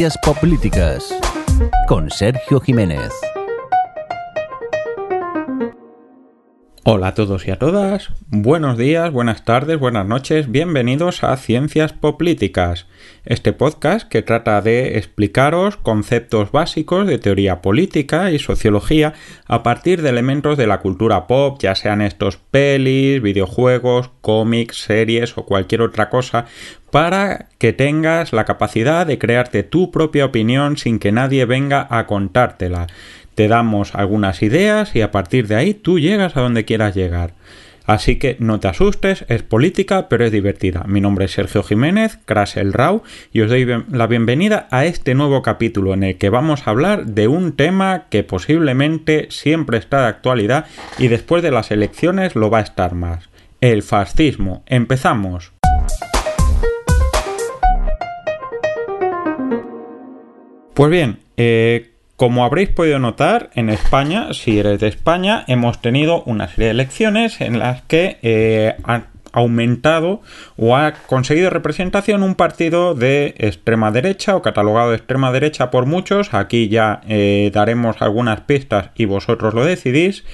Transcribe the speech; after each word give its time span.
Ciencias 0.00 0.34
Políticas 0.40 1.14
con 1.86 2.08
Sergio 2.08 2.58
Jiménez. 2.58 3.29
Hola 6.92 7.06
a 7.06 7.14
todos 7.14 7.46
y 7.46 7.52
a 7.52 7.56
todas, 7.56 8.10
buenos 8.30 8.76
días, 8.76 9.12
buenas 9.12 9.44
tardes, 9.44 9.78
buenas 9.78 10.08
noches, 10.08 10.50
bienvenidos 10.50 11.22
a 11.22 11.36
Ciencias 11.36 11.92
Políticas, 11.92 12.88
este 13.24 13.52
podcast 13.52 14.08
que 14.08 14.22
trata 14.22 14.60
de 14.60 14.98
explicaros 14.98 15.76
conceptos 15.76 16.50
básicos 16.50 17.06
de 17.06 17.18
teoría 17.18 17.62
política 17.62 18.32
y 18.32 18.40
sociología 18.40 19.14
a 19.46 19.62
partir 19.62 20.02
de 20.02 20.08
elementos 20.08 20.58
de 20.58 20.66
la 20.66 20.80
cultura 20.80 21.28
pop, 21.28 21.58
ya 21.60 21.76
sean 21.76 22.00
estos 22.00 22.38
pelis, 22.38 23.22
videojuegos, 23.22 24.10
cómics, 24.20 24.78
series 24.78 25.38
o 25.38 25.46
cualquier 25.46 25.82
otra 25.82 26.10
cosa, 26.10 26.46
para 26.90 27.50
que 27.58 27.72
tengas 27.72 28.32
la 28.32 28.44
capacidad 28.44 29.06
de 29.06 29.16
crearte 29.16 29.62
tu 29.62 29.92
propia 29.92 30.24
opinión 30.24 30.76
sin 30.76 30.98
que 30.98 31.12
nadie 31.12 31.44
venga 31.44 31.86
a 31.88 32.08
contártela 32.08 32.88
te 33.40 33.48
damos 33.48 33.94
algunas 33.94 34.42
ideas 34.42 34.94
y 34.94 35.00
a 35.00 35.10
partir 35.10 35.46
de 35.48 35.54
ahí 35.54 35.72
tú 35.72 35.98
llegas 35.98 36.36
a 36.36 36.42
donde 36.42 36.66
quieras 36.66 36.94
llegar. 36.94 37.32
Así 37.86 38.16
que 38.16 38.36
no 38.38 38.60
te 38.60 38.68
asustes, 38.68 39.24
es 39.28 39.42
política, 39.42 40.10
pero 40.10 40.26
es 40.26 40.30
divertida. 40.30 40.84
Mi 40.86 41.00
nombre 41.00 41.24
es 41.24 41.30
Sergio 41.30 41.62
Jiménez, 41.62 42.18
Crash 42.26 42.58
el 42.58 42.74
Rau, 42.74 43.02
y 43.32 43.40
os 43.40 43.48
doy 43.48 43.66
la 43.90 44.06
bienvenida 44.08 44.68
a 44.70 44.84
este 44.84 45.14
nuevo 45.14 45.40
capítulo 45.40 45.94
en 45.94 46.02
el 46.02 46.18
que 46.18 46.28
vamos 46.28 46.66
a 46.66 46.70
hablar 46.70 47.06
de 47.06 47.28
un 47.28 47.56
tema 47.56 48.08
que 48.10 48.24
posiblemente 48.24 49.28
siempre 49.30 49.78
está 49.78 50.02
de 50.02 50.08
actualidad 50.08 50.66
y 50.98 51.08
después 51.08 51.42
de 51.42 51.50
las 51.50 51.70
elecciones 51.70 52.36
lo 52.36 52.50
va 52.50 52.58
a 52.58 52.64
estar 52.64 52.94
más. 52.94 53.30
El 53.62 53.82
fascismo. 53.82 54.64
Empezamos. 54.66 55.54
Pues 60.74 60.90
bien, 60.90 61.20
eh, 61.38 61.90
como 62.20 62.44
habréis 62.44 62.68
podido 62.68 62.98
notar, 62.98 63.48
en 63.54 63.70
España, 63.70 64.34
si 64.34 64.58
eres 64.58 64.78
de 64.78 64.88
España, 64.88 65.42
hemos 65.46 65.80
tenido 65.80 66.22
una 66.24 66.48
serie 66.48 66.66
de 66.66 66.72
elecciones 66.72 67.40
en 67.40 67.58
las 67.58 67.80
que 67.80 68.18
eh, 68.20 68.76
aumentado 69.32 70.22
o 70.56 70.76
ha 70.76 70.92
conseguido 70.92 71.50
representación 71.50 72.22
un 72.22 72.34
partido 72.34 72.94
de 72.94 73.34
extrema 73.38 73.90
derecha 73.90 74.36
o 74.36 74.42
catalogado 74.42 74.90
de 74.90 74.96
extrema 74.96 75.32
derecha 75.32 75.70
por 75.70 75.86
muchos. 75.86 76.34
Aquí 76.34 76.68
ya 76.68 77.00
eh, 77.08 77.50
daremos 77.52 78.02
algunas 78.02 78.42
pistas 78.42 78.90
y 78.94 79.04
vosotros 79.04 79.54
lo 79.54 79.64
decidís 79.64 80.24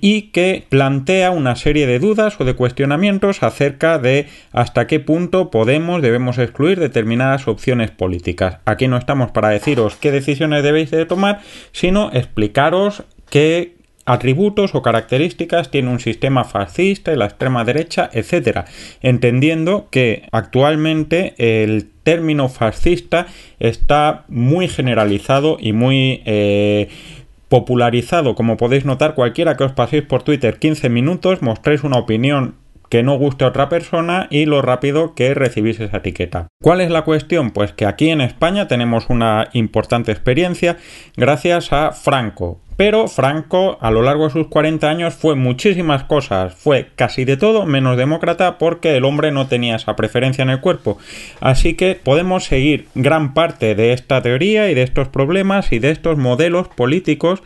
y 0.00 0.32
que 0.32 0.66
plantea 0.68 1.30
una 1.30 1.54
serie 1.54 1.86
de 1.86 2.00
dudas 2.00 2.40
o 2.40 2.44
de 2.44 2.54
cuestionamientos 2.54 3.42
acerca 3.42 3.98
de 3.98 4.26
hasta 4.50 4.88
qué 4.88 4.98
punto 4.98 5.50
podemos, 5.50 6.02
debemos 6.02 6.38
excluir 6.38 6.80
determinadas 6.80 7.46
opciones 7.46 7.92
políticas. 7.92 8.58
Aquí 8.64 8.88
no 8.88 8.96
estamos 8.96 9.30
para 9.30 9.50
deciros 9.50 9.96
qué 9.96 10.10
decisiones 10.10 10.64
debéis 10.64 10.90
de 10.90 11.06
tomar, 11.06 11.40
sino 11.70 12.10
explicaros 12.12 13.04
qué 13.30 13.76
atributos 14.04 14.74
o 14.74 14.82
características 14.82 15.70
tiene 15.70 15.90
un 15.90 16.00
sistema 16.00 16.44
fascista 16.44 17.12
y 17.12 17.16
la 17.16 17.26
extrema 17.26 17.64
derecha, 17.64 18.10
etcétera, 18.12 18.64
entendiendo 19.00 19.88
que 19.90 20.28
actualmente 20.32 21.34
el 21.38 21.88
término 22.02 22.48
fascista 22.48 23.26
está 23.60 24.24
muy 24.28 24.68
generalizado 24.68 25.56
y 25.60 25.72
muy 25.72 26.22
eh, 26.24 26.88
popularizado, 27.48 28.34
como 28.34 28.56
podéis 28.56 28.84
notar, 28.84 29.14
cualquiera 29.14 29.56
que 29.56 29.64
os 29.64 29.72
paséis 29.72 30.02
por 30.02 30.22
Twitter 30.22 30.58
15 30.58 30.88
minutos, 30.88 31.42
mostréis 31.42 31.84
una 31.84 31.98
opinión 31.98 32.56
que 32.92 33.02
no 33.02 33.16
guste 33.16 33.44
a 33.44 33.48
otra 33.48 33.70
persona 33.70 34.26
y 34.30 34.44
lo 34.44 34.60
rápido 34.60 35.14
que 35.14 35.32
recibís 35.32 35.80
esa 35.80 35.96
etiqueta. 35.96 36.48
¿Cuál 36.62 36.82
es 36.82 36.90
la 36.90 37.04
cuestión? 37.04 37.50
Pues 37.50 37.72
que 37.72 37.86
aquí 37.86 38.10
en 38.10 38.20
España 38.20 38.68
tenemos 38.68 39.08
una 39.08 39.48
importante 39.54 40.12
experiencia 40.12 40.76
gracias 41.16 41.72
a 41.72 41.92
Franco, 41.92 42.60
pero 42.84 43.06
Franco, 43.06 43.78
a 43.80 43.92
lo 43.92 44.02
largo 44.02 44.24
de 44.24 44.32
sus 44.32 44.48
40 44.48 44.90
años, 44.90 45.14
fue 45.14 45.36
muchísimas 45.36 46.02
cosas. 46.02 46.52
Fue 46.52 46.88
casi 46.96 47.24
de 47.24 47.36
todo 47.36 47.64
menos 47.64 47.96
demócrata 47.96 48.58
porque 48.58 48.96
el 48.96 49.04
hombre 49.04 49.30
no 49.30 49.46
tenía 49.46 49.76
esa 49.76 49.94
preferencia 49.94 50.42
en 50.42 50.50
el 50.50 50.58
cuerpo. 50.58 50.98
Así 51.38 51.74
que 51.74 51.94
podemos 51.94 52.42
seguir 52.42 52.88
gran 52.96 53.34
parte 53.34 53.76
de 53.76 53.92
esta 53.92 54.20
teoría 54.20 54.68
y 54.68 54.74
de 54.74 54.82
estos 54.82 55.06
problemas 55.06 55.70
y 55.70 55.78
de 55.78 55.92
estos 55.92 56.18
modelos 56.18 56.66
políticos 56.66 57.44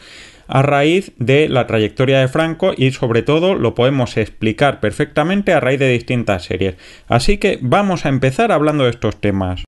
a 0.48 0.62
raíz 0.62 1.12
de 1.18 1.50
la 1.50 1.66
trayectoria 1.66 2.18
de 2.20 2.28
Franco 2.28 2.72
y 2.74 2.92
sobre 2.92 3.20
todo 3.20 3.56
lo 3.56 3.74
podemos 3.74 4.16
explicar 4.16 4.80
perfectamente 4.80 5.52
a 5.52 5.60
raíz 5.60 5.80
de 5.80 5.90
distintas 5.90 6.44
series. 6.44 6.76
Así 7.08 7.36
que 7.36 7.58
vamos 7.60 8.06
a 8.06 8.08
empezar 8.08 8.52
hablando 8.52 8.84
de 8.84 8.90
estos 8.90 9.20
temas. 9.20 9.64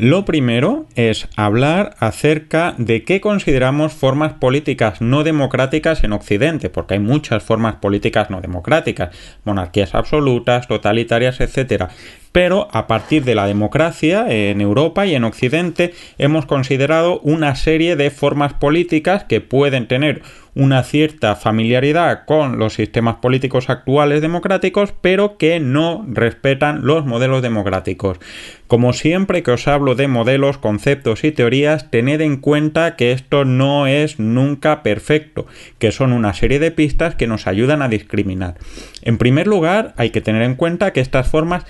Lo 0.00 0.24
primero 0.24 0.86
es 0.94 1.28
hablar 1.36 1.94
acerca 1.98 2.74
de 2.78 3.04
qué 3.04 3.20
consideramos 3.20 3.92
formas 3.92 4.32
políticas 4.32 5.02
no 5.02 5.24
democráticas 5.24 6.04
en 6.04 6.14
Occidente, 6.14 6.70
porque 6.70 6.94
hay 6.94 7.00
muchas 7.00 7.42
formas 7.42 7.74
políticas 7.74 8.30
no 8.30 8.40
democráticas, 8.40 9.14
monarquías 9.44 9.94
absolutas, 9.94 10.68
totalitarias, 10.68 11.42
etc. 11.42 11.90
Pero 12.32 12.68
a 12.72 12.86
partir 12.86 13.24
de 13.24 13.34
la 13.34 13.46
democracia 13.46 14.26
en 14.28 14.60
Europa 14.60 15.06
y 15.06 15.14
en 15.14 15.24
Occidente 15.24 15.92
hemos 16.18 16.46
considerado 16.46 17.20
una 17.20 17.56
serie 17.56 17.96
de 17.96 18.10
formas 18.10 18.54
políticas 18.54 19.24
que 19.24 19.40
pueden 19.40 19.88
tener 19.88 20.22
una 20.54 20.82
cierta 20.82 21.36
familiaridad 21.36 22.24
con 22.26 22.58
los 22.58 22.74
sistemas 22.74 23.16
políticos 23.16 23.70
actuales 23.70 24.20
democráticos, 24.20 24.92
pero 25.00 25.36
que 25.36 25.60
no 25.60 26.04
respetan 26.08 26.84
los 26.84 27.06
modelos 27.06 27.42
democráticos. 27.42 28.18
Como 28.66 28.92
siempre 28.92 29.42
que 29.42 29.50
os 29.50 29.66
hablo 29.68 29.94
de 29.94 30.08
modelos, 30.08 30.58
conceptos 30.58 31.24
y 31.24 31.32
teorías, 31.32 31.90
tened 31.90 32.20
en 32.20 32.36
cuenta 32.36 32.96
que 32.96 33.12
esto 33.12 33.44
no 33.44 33.86
es 33.86 34.18
nunca 34.20 34.82
perfecto, 34.82 35.46
que 35.78 35.92
son 35.92 36.12
una 36.12 36.34
serie 36.34 36.58
de 36.58 36.70
pistas 36.70 37.14
que 37.14 37.26
nos 37.26 37.46
ayudan 37.46 37.82
a 37.82 37.88
discriminar. 37.88 38.56
En 39.02 39.18
primer 39.18 39.46
lugar, 39.46 39.94
hay 39.96 40.10
que 40.10 40.20
tener 40.20 40.42
en 40.42 40.54
cuenta 40.54 40.92
que 40.92 41.00
estas 41.00 41.28
formas 41.28 41.64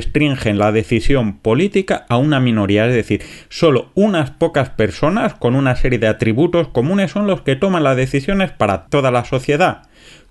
restringen 0.00 0.56
la 0.58 0.72
decisión 0.72 1.38
política 1.38 2.06
a 2.08 2.16
una 2.16 2.40
minoría, 2.40 2.86
es 2.86 2.94
decir, 2.94 3.22
solo 3.50 3.90
unas 3.94 4.30
pocas 4.30 4.70
personas 4.70 5.34
con 5.34 5.54
una 5.54 5.76
serie 5.76 5.98
de 5.98 6.08
atributos 6.08 6.68
comunes 6.68 7.10
son 7.10 7.26
los 7.26 7.42
que 7.42 7.56
toman 7.56 7.84
las 7.84 7.96
decisiones 7.96 8.50
para 8.50 8.86
toda 8.86 9.10
la 9.10 9.26
sociedad. 9.26 9.82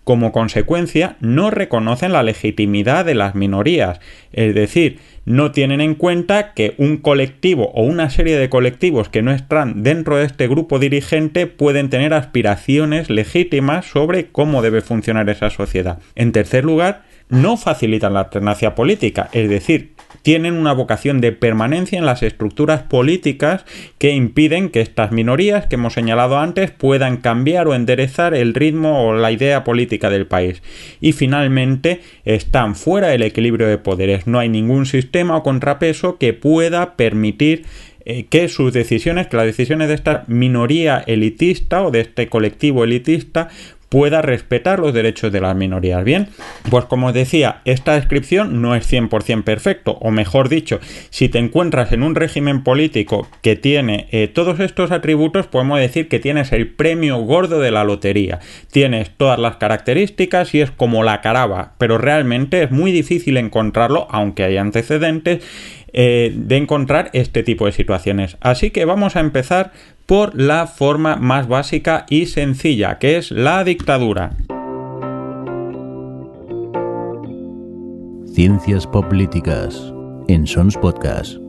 Como 0.09 0.31
consecuencia, 0.31 1.17
no 1.19 1.51
reconocen 1.51 2.13
la 2.13 2.23
legitimidad 2.23 3.05
de 3.05 3.13
las 3.13 3.35
minorías, 3.35 3.99
es 4.33 4.55
decir, 4.55 4.97
no 5.25 5.51
tienen 5.51 5.81
en 5.81 5.93
cuenta 5.93 6.55
que 6.55 6.73
un 6.79 6.97
colectivo 6.97 7.69
o 7.75 7.83
una 7.83 8.09
serie 8.09 8.35
de 8.35 8.49
colectivos 8.49 9.07
que 9.07 9.21
no 9.21 9.31
están 9.31 9.83
dentro 9.83 10.17
de 10.17 10.25
este 10.25 10.47
grupo 10.47 10.79
dirigente 10.79 11.45
pueden 11.45 11.91
tener 11.91 12.15
aspiraciones 12.15 13.11
legítimas 13.11 13.85
sobre 13.85 14.31
cómo 14.31 14.63
debe 14.63 14.81
funcionar 14.81 15.29
esa 15.29 15.51
sociedad. 15.51 15.99
En 16.15 16.31
tercer 16.31 16.65
lugar, 16.65 17.03
no 17.29 17.55
facilitan 17.55 18.15
la 18.15 18.21
alternancia 18.21 18.73
política, 18.73 19.29
es 19.31 19.47
decir, 19.47 19.91
tienen 20.21 20.53
una 20.53 20.73
vocación 20.73 21.21
de 21.21 21.31
permanencia 21.31 21.97
en 21.97 22.05
las 22.05 22.23
estructuras 22.23 22.83
políticas 22.83 23.65
que 23.97 24.11
impiden 24.11 24.69
que 24.69 24.81
estas 24.81 25.11
minorías 25.11 25.67
que 25.67 25.75
hemos 25.75 25.93
señalado 25.93 26.37
antes 26.37 26.71
puedan 26.71 27.17
cambiar 27.17 27.67
o 27.67 27.75
enderezar 27.75 28.33
el 28.33 28.53
ritmo 28.53 29.07
o 29.07 29.13
la 29.13 29.31
idea 29.31 29.63
política 29.63 30.09
del 30.09 30.27
país. 30.27 30.61
Y 31.01 31.13
finalmente 31.13 32.01
están 32.25 32.75
fuera 32.75 33.07
del 33.07 33.23
equilibrio 33.23 33.67
de 33.67 33.77
poderes. 33.77 34.27
No 34.27 34.39
hay 34.39 34.49
ningún 34.49 34.85
sistema 34.85 35.37
o 35.37 35.43
contrapeso 35.43 36.17
que 36.17 36.33
pueda 36.33 36.95
permitir 36.95 37.65
eh, 38.05 38.25
que 38.25 38.47
sus 38.47 38.73
decisiones, 38.73 39.27
que 39.27 39.37
las 39.37 39.45
decisiones 39.45 39.87
de 39.89 39.93
esta 39.93 40.23
minoría 40.27 41.03
elitista 41.05 41.83
o 41.83 41.91
de 41.91 42.01
este 42.01 42.27
colectivo 42.27 42.83
elitista 42.83 43.49
pueda 43.89 44.21
respetar 44.21 44.79
los 44.79 44.93
derechos 44.93 45.31
de 45.31 45.41
las 45.41 45.55
minorías. 45.55 46.03
Bien, 46.03 46.29
pues 46.69 46.85
como 46.85 47.07
os 47.07 47.13
decía, 47.13 47.61
esta 47.65 47.95
descripción 47.95 48.61
no 48.61 48.75
es 48.75 48.91
100% 48.91 49.43
perfecto, 49.43 49.97
o 49.99 50.11
mejor 50.11 50.47
dicho, 50.47 50.79
si 51.09 51.27
te 51.27 51.39
encuentras 51.39 51.91
en 51.91 52.03
un 52.03 52.15
régimen 52.15 52.63
político 52.63 53.27
que 53.41 53.55
tiene 53.55 54.07
eh, 54.11 54.27
todos 54.27 54.59
estos 54.59 54.91
atributos, 54.91 55.47
podemos 55.47 55.79
decir 55.79 56.07
que 56.07 56.19
tienes 56.19 56.51
el 56.51 56.69
premio 56.69 57.17
gordo 57.17 57.59
de 57.59 57.71
la 57.71 57.83
lotería. 57.83 58.39
Tienes 58.71 59.09
todas 59.17 59.39
las 59.39 59.57
características 59.57 60.53
y 60.53 60.61
es 60.61 60.71
como 60.71 61.03
la 61.03 61.21
caraba, 61.21 61.73
pero 61.77 61.97
realmente 61.97 62.63
es 62.63 62.71
muy 62.71 62.91
difícil 62.91 63.37
encontrarlo, 63.37 64.07
aunque 64.11 64.43
hay 64.43 64.57
antecedentes, 64.57 65.43
eh, 65.91 66.31
de 66.35 66.57
encontrar 66.57 67.09
este 67.13 67.41
tipo 67.41 67.65
de 67.65 67.71
situaciones. 67.71 68.37
Así 68.41 68.69
que 68.69 68.85
vamos 68.85 69.15
a 69.15 69.21
empezar 69.21 69.71
por 70.09 70.33
la 70.33 70.65
forma 70.65 71.17
más 71.17 71.47
básica 71.47 72.07
y 72.09 72.25
sencilla, 72.25 72.97
que 72.97 73.17
es 73.17 73.29
la 73.29 73.63
dictadura. 73.63 74.31
Ciencias 78.33 78.87
Políticas 78.87 79.93
en 80.27 80.47
Sons 80.47 80.75
Podcast. 80.77 81.48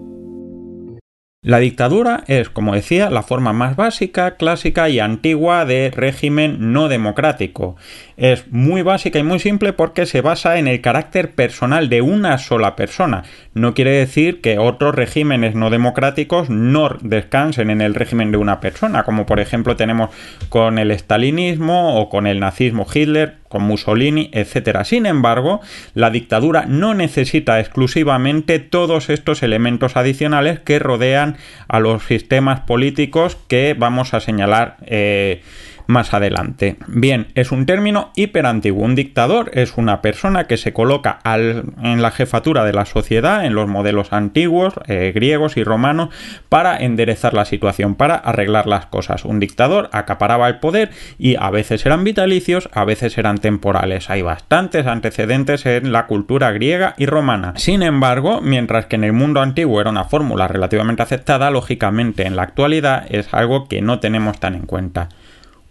La 1.43 1.59
dictadura 1.59 2.23
es, 2.27 2.51
como 2.51 2.75
decía, 2.75 3.09
la 3.09 3.23
forma 3.23 3.55
más 3.55 3.75
básica, 3.75 4.37
clásica 4.37 4.91
y 4.91 5.01
antigua 5.01 5.65
de 5.65 5.91
régimen 5.91 6.75
no 6.75 6.89
democrático. 6.89 7.77
Es 8.19 8.53
muy 8.53 8.83
básica 8.83 9.19
y 9.19 9.23
muy 9.23 9.39
simple 9.39 9.73
porque 9.73 10.05
se 10.05 10.21
basa 10.21 10.59
en 10.59 10.69
el 10.69 10.83
carácter 10.83 11.35
personal 11.35 11.89
de 11.89 12.03
una 12.03 12.37
sola 12.37 12.77
persona. 12.77 13.25
No 13.55 13.73
quiere 13.73 13.93
decir 13.93 14.43
que 14.43 14.59
otros 14.59 14.95
regímenes 14.95 15.55
no 15.55 15.71
democráticos 15.71 16.51
no 16.51 16.91
descansen 17.01 17.71
en 17.71 17.81
el 17.81 17.95
régimen 17.95 18.33
de 18.33 18.37
una 18.37 18.61
persona, 18.61 19.05
como 19.05 19.25
por 19.25 19.41
ejemplo 19.41 19.77
tenemos 19.77 20.11
con 20.51 20.79
el 20.79 20.91
stalinismo 20.91 21.99
o 21.99 22.11
con 22.11 22.27
el 22.27 22.39
nazismo 22.39 22.87
Hitler, 22.93 23.40
con 23.51 23.65
Mussolini, 23.65 24.31
etc. 24.33 24.85
Sin 24.85 25.07
embargo, 25.07 25.61
la 25.93 26.11
dictadura 26.11 26.67
no 26.67 26.95
necesita 26.95 27.59
exclusivamente 27.59 28.61
todos 28.61 29.11
estos 29.11 29.43
elementos 29.43 29.97
adicionales 29.97 30.61
que 30.61 30.79
rodean 30.79 31.37
a 31.67 31.81
los 31.81 32.05
sistemas 32.05 32.61
políticos 32.61 33.37
que 33.49 33.75
vamos 33.77 34.15
a 34.15 34.21
señalar 34.21 34.77
eh, 34.87 35.43
más 35.91 36.15
adelante. 36.15 36.77
Bien, 36.87 37.27
es 37.35 37.53
un 37.53 37.67
término 37.67 38.13
hiperantiguo. 38.15 38.85
Un 38.85 38.95
dictador 38.95 39.51
es 39.55 39.77
una 39.77 40.01
persona 40.01 40.47
que 40.47 40.57
se 40.57 40.73
coloca 40.73 41.19
en 41.25 42.01
la 42.01 42.11
jefatura 42.11 42.65
de 42.65 42.73
la 42.73 42.87
sociedad, 42.87 43.45
en 43.45 43.55
los 43.55 43.69
modelos 43.69 44.13
antiguos, 44.13 44.75
eh, 44.87 45.13
griegos 45.15 45.57
y 45.57 45.65
romanos, 45.65 46.11
para 46.49 46.79
enderezar 46.79 47.35
la 47.35 47.45
situación, 47.45 47.97
para 47.97 48.15
arreglar 48.15 48.67
las 48.67 48.87
cosas. 48.87 49.25
Un 49.25 49.41
dictador 49.41 49.91
acaparaba 49.93 50.49
el 50.49 50.61
poder 50.61 50.91
y 51.19 51.37
a 51.37 51.51
veces 51.51 51.85
eran 51.85 52.05
vitalicios, 52.05 52.69
a 52.73 52.85
veces 52.85 53.19
eran 53.19 53.39
temporales. 53.39 54.11
Hay 54.11 54.23
bastantes 54.23 54.87
antecedentes 54.87 55.67
en 55.67 55.93
la 55.93 56.07
cultura 56.07 56.53
griega 56.53 56.95
y 56.97 57.07
romana. 57.07 57.55
Sin 57.57 57.83
embargo, 57.83 58.41
mientras 58.41 58.87
que 58.87 58.97
en 58.97 59.05
el 59.05 59.13
mundo 59.13 59.41
antiguo 59.41 59.81
era 59.81 59.91
una 59.91 60.05
fórmula 60.05 60.47
relativamente 60.47 61.03
aceptada, 61.03 61.51
lógicamente 61.51 62.27
en 62.27 62.37
la 62.37 62.43
actualidad 62.43 63.07
es 63.11 63.35
algo 63.35 63.67
que 63.67 63.83
no 63.83 63.99
tenemos 63.99 64.39
tan 64.39 64.55
en 64.55 64.67
cuenta. 64.67 65.09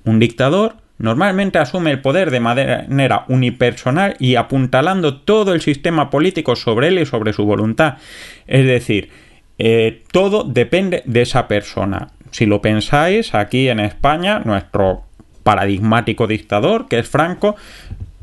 Un 0.10 0.18
dictador 0.18 0.78
normalmente 0.98 1.60
asume 1.60 1.92
el 1.92 2.02
poder 2.02 2.32
de 2.32 2.40
manera 2.40 3.26
unipersonal 3.28 4.16
y 4.18 4.38
apuntalando 4.38 5.18
todo 5.18 5.54
el 5.54 5.62
sistema 5.62 6.10
político 6.10 6.56
sobre 6.56 6.88
él 6.88 6.98
y 6.98 7.06
sobre 7.06 7.32
su 7.32 7.46
voluntad. 7.46 7.98
Es 8.48 8.66
decir, 8.66 9.12
eh, 9.60 10.02
todo 10.12 10.44
depende 10.44 11.04
de 11.06 11.22
esa 11.22 11.48
persona. 11.48 12.08
Si 12.32 12.48
lo 12.48 12.60
pensáis, 12.60 13.36
aquí 13.36 13.70
en 13.70 13.80
España, 13.80 14.40
nuestro 14.40 15.04
paradigmático 15.44 16.26
dictador, 16.26 16.88
que 16.88 16.98
es 16.98 17.08
Franco, 17.08 17.56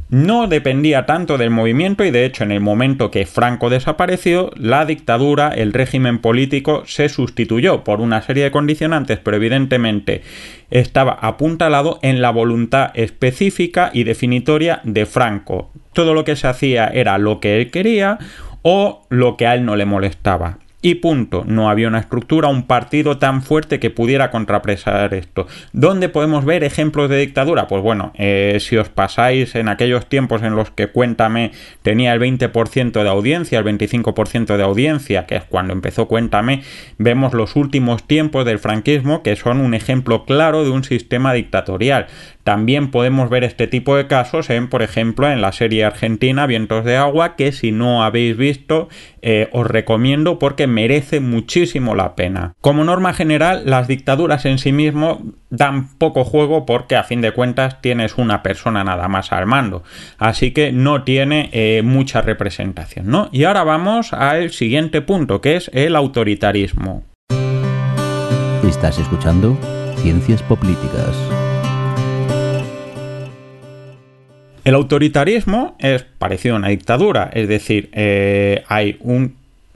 no 0.09 0.47
dependía 0.47 1.05
tanto 1.05 1.37
del 1.37 1.51
movimiento 1.51 2.05
y 2.05 2.11
de 2.11 2.25
hecho 2.25 2.45
en 2.45 2.53
el 2.53 2.61
momento 2.61 3.11
que 3.11 3.27
Franco 3.27 3.71
desapareció, 3.71 4.51
la 4.57 4.85
dictadura, 4.87 5.49
el 5.49 5.73
régimen 5.73 6.19
político 6.19 6.85
se 6.87 7.09
sustituyó 7.09 7.83
por 7.83 8.01
una 8.01 8.23
serie 8.23 8.45
de 8.45 8.51
condicionantes, 8.51 9.19
pero 9.19 9.37
evidentemente 9.37 10.23
estaba 10.71 11.13
apuntalado 11.13 11.99
en 12.03 12.23
la 12.23 12.31
voluntad 12.31 12.91
específica 12.95 13.91
y 13.93 14.05
definitoria 14.05 14.81
de 14.85 15.07
Franco. 15.07 15.71
Todo 15.93 16.15
lo 16.15 16.25
que 16.25 16.37
se 16.37 16.47
hacía 16.47 16.87
era 16.89 17.19
lo 17.19 17.41
que 17.41 17.57
él 17.57 17.71
quería 17.71 18.19
o 18.63 19.07
lo 19.09 19.37
que 19.37 19.47
a 19.47 19.55
él 19.55 19.65
no 19.65 19.77
le 19.77 19.87
molestaba. 19.87 20.59
Y 20.87 20.95
punto. 20.95 21.43
No 21.45 21.69
había 21.69 21.89
una 21.89 21.99
estructura, 21.99 22.47
un 22.47 22.69
partido 22.69 23.19
tan 23.19 23.43
fuerte 23.43 23.81
que 23.81 23.91
pudiera 23.91 24.31
contrapresar 24.31 25.13
esto. 25.15 25.49
¿Dónde 25.73 26.09
podemos 26.09 26.45
ver 26.45 26.63
ejemplos 26.63 27.11
de 27.11 27.19
dictadura? 27.19 27.67
Pues 27.67 27.83
bueno, 27.83 28.13
eh, 28.15 28.59
si 28.61 28.77
os 28.77 28.89
pasáis 28.89 29.57
en 29.57 29.67
aquellos 29.67 30.09
tiempos 30.09 30.45
en 30.45 30.55
los 30.55 30.71
que 30.71 30.87
Cuéntame 30.87 31.51
tenía 31.83 32.13
el 32.13 32.21
20% 32.21 33.03
de 33.03 33.09
audiencia, 33.09 33.59
el 33.59 33.65
25% 33.65 34.57
de 34.57 34.63
audiencia, 34.63 35.27
que 35.27 35.35
es 35.35 35.43
cuando 35.43 35.73
empezó 35.73 36.07
Cuéntame, 36.07 36.63
vemos 36.99 37.35
los 37.35 37.57
últimos 37.57 38.07
tiempos 38.07 38.45
del 38.45 38.61
franquismo 38.61 39.25
que 39.25 39.35
son 39.35 39.59
un 39.59 39.75
ejemplo 39.75 40.25
claro 40.25 40.63
de 40.63 40.71
un 40.71 40.85
sistema 40.85 41.33
dictatorial. 41.33 42.07
También 42.47 42.93
podemos 42.93 43.29
ver 43.29 43.43
este 43.43 43.67
tipo 43.67 43.97
de 43.97 44.07
casos 44.07 44.51
en, 44.51 44.69
por 44.69 44.83
ejemplo, 44.83 45.29
en 45.29 45.41
la 45.41 45.51
serie 45.51 45.85
argentina 45.85 46.47
Vientos 46.47 46.85
de 46.85 46.97
Agua, 46.97 47.35
que 47.35 47.51
si 47.51 47.73
no 47.73 48.05
habéis 48.05 48.37
visto, 48.37 48.89
eh, 49.29 49.49
os 49.51 49.67
recomiendo 49.67 50.39
porque 50.39 50.69
merece 50.69 51.19
muchísimo 51.19 51.97
la 51.97 52.15
pena. 52.15 52.55
Como 52.61 52.85
norma 52.85 53.13
general, 53.13 53.63
las 53.65 53.89
dictaduras 53.89 54.45
en 54.45 54.59
sí 54.59 54.71
mismo 54.71 55.21
dan 55.51 55.89
poco 55.99 56.23
juego 56.23 56.65
porque 56.65 56.95
a 56.95 57.03
fin 57.03 57.23
de 57.23 57.33
cuentas 57.33 57.83
tienes 57.83 58.19
una 58.19 58.45
persona 58.45 58.85
nada 58.85 59.09
más 59.09 59.33
al 59.33 59.47
mando. 59.47 59.83
Así 60.17 60.53
que 60.53 60.71
no 60.71 61.03
tiene 61.03 61.51
eh, 61.53 61.83
mucha 61.83 62.23
representación, 62.23 63.09
¿no? 63.09 63.29
Y 63.33 63.43
ahora 63.43 63.65
vamos 63.65 64.13
al 64.13 64.51
siguiente 64.51 65.03
punto, 65.03 65.41
que 65.41 65.57
es 65.57 65.73
el 65.75 65.97
autoritarismo. 65.97 67.03
Estás 68.63 69.01
escuchando 69.01 69.59
Ciencias 69.97 70.41
Políticas. 70.45 71.56
El 74.67 74.75
autoritarismo 74.75 75.77
es 75.79 76.03
parecido 76.03 76.57
a 76.57 76.59
una 76.59 76.71
dictadura, 76.71 77.31
es 77.33 77.47
decir, 77.47 77.89
eh, 77.93 78.65
hay 78.67 78.99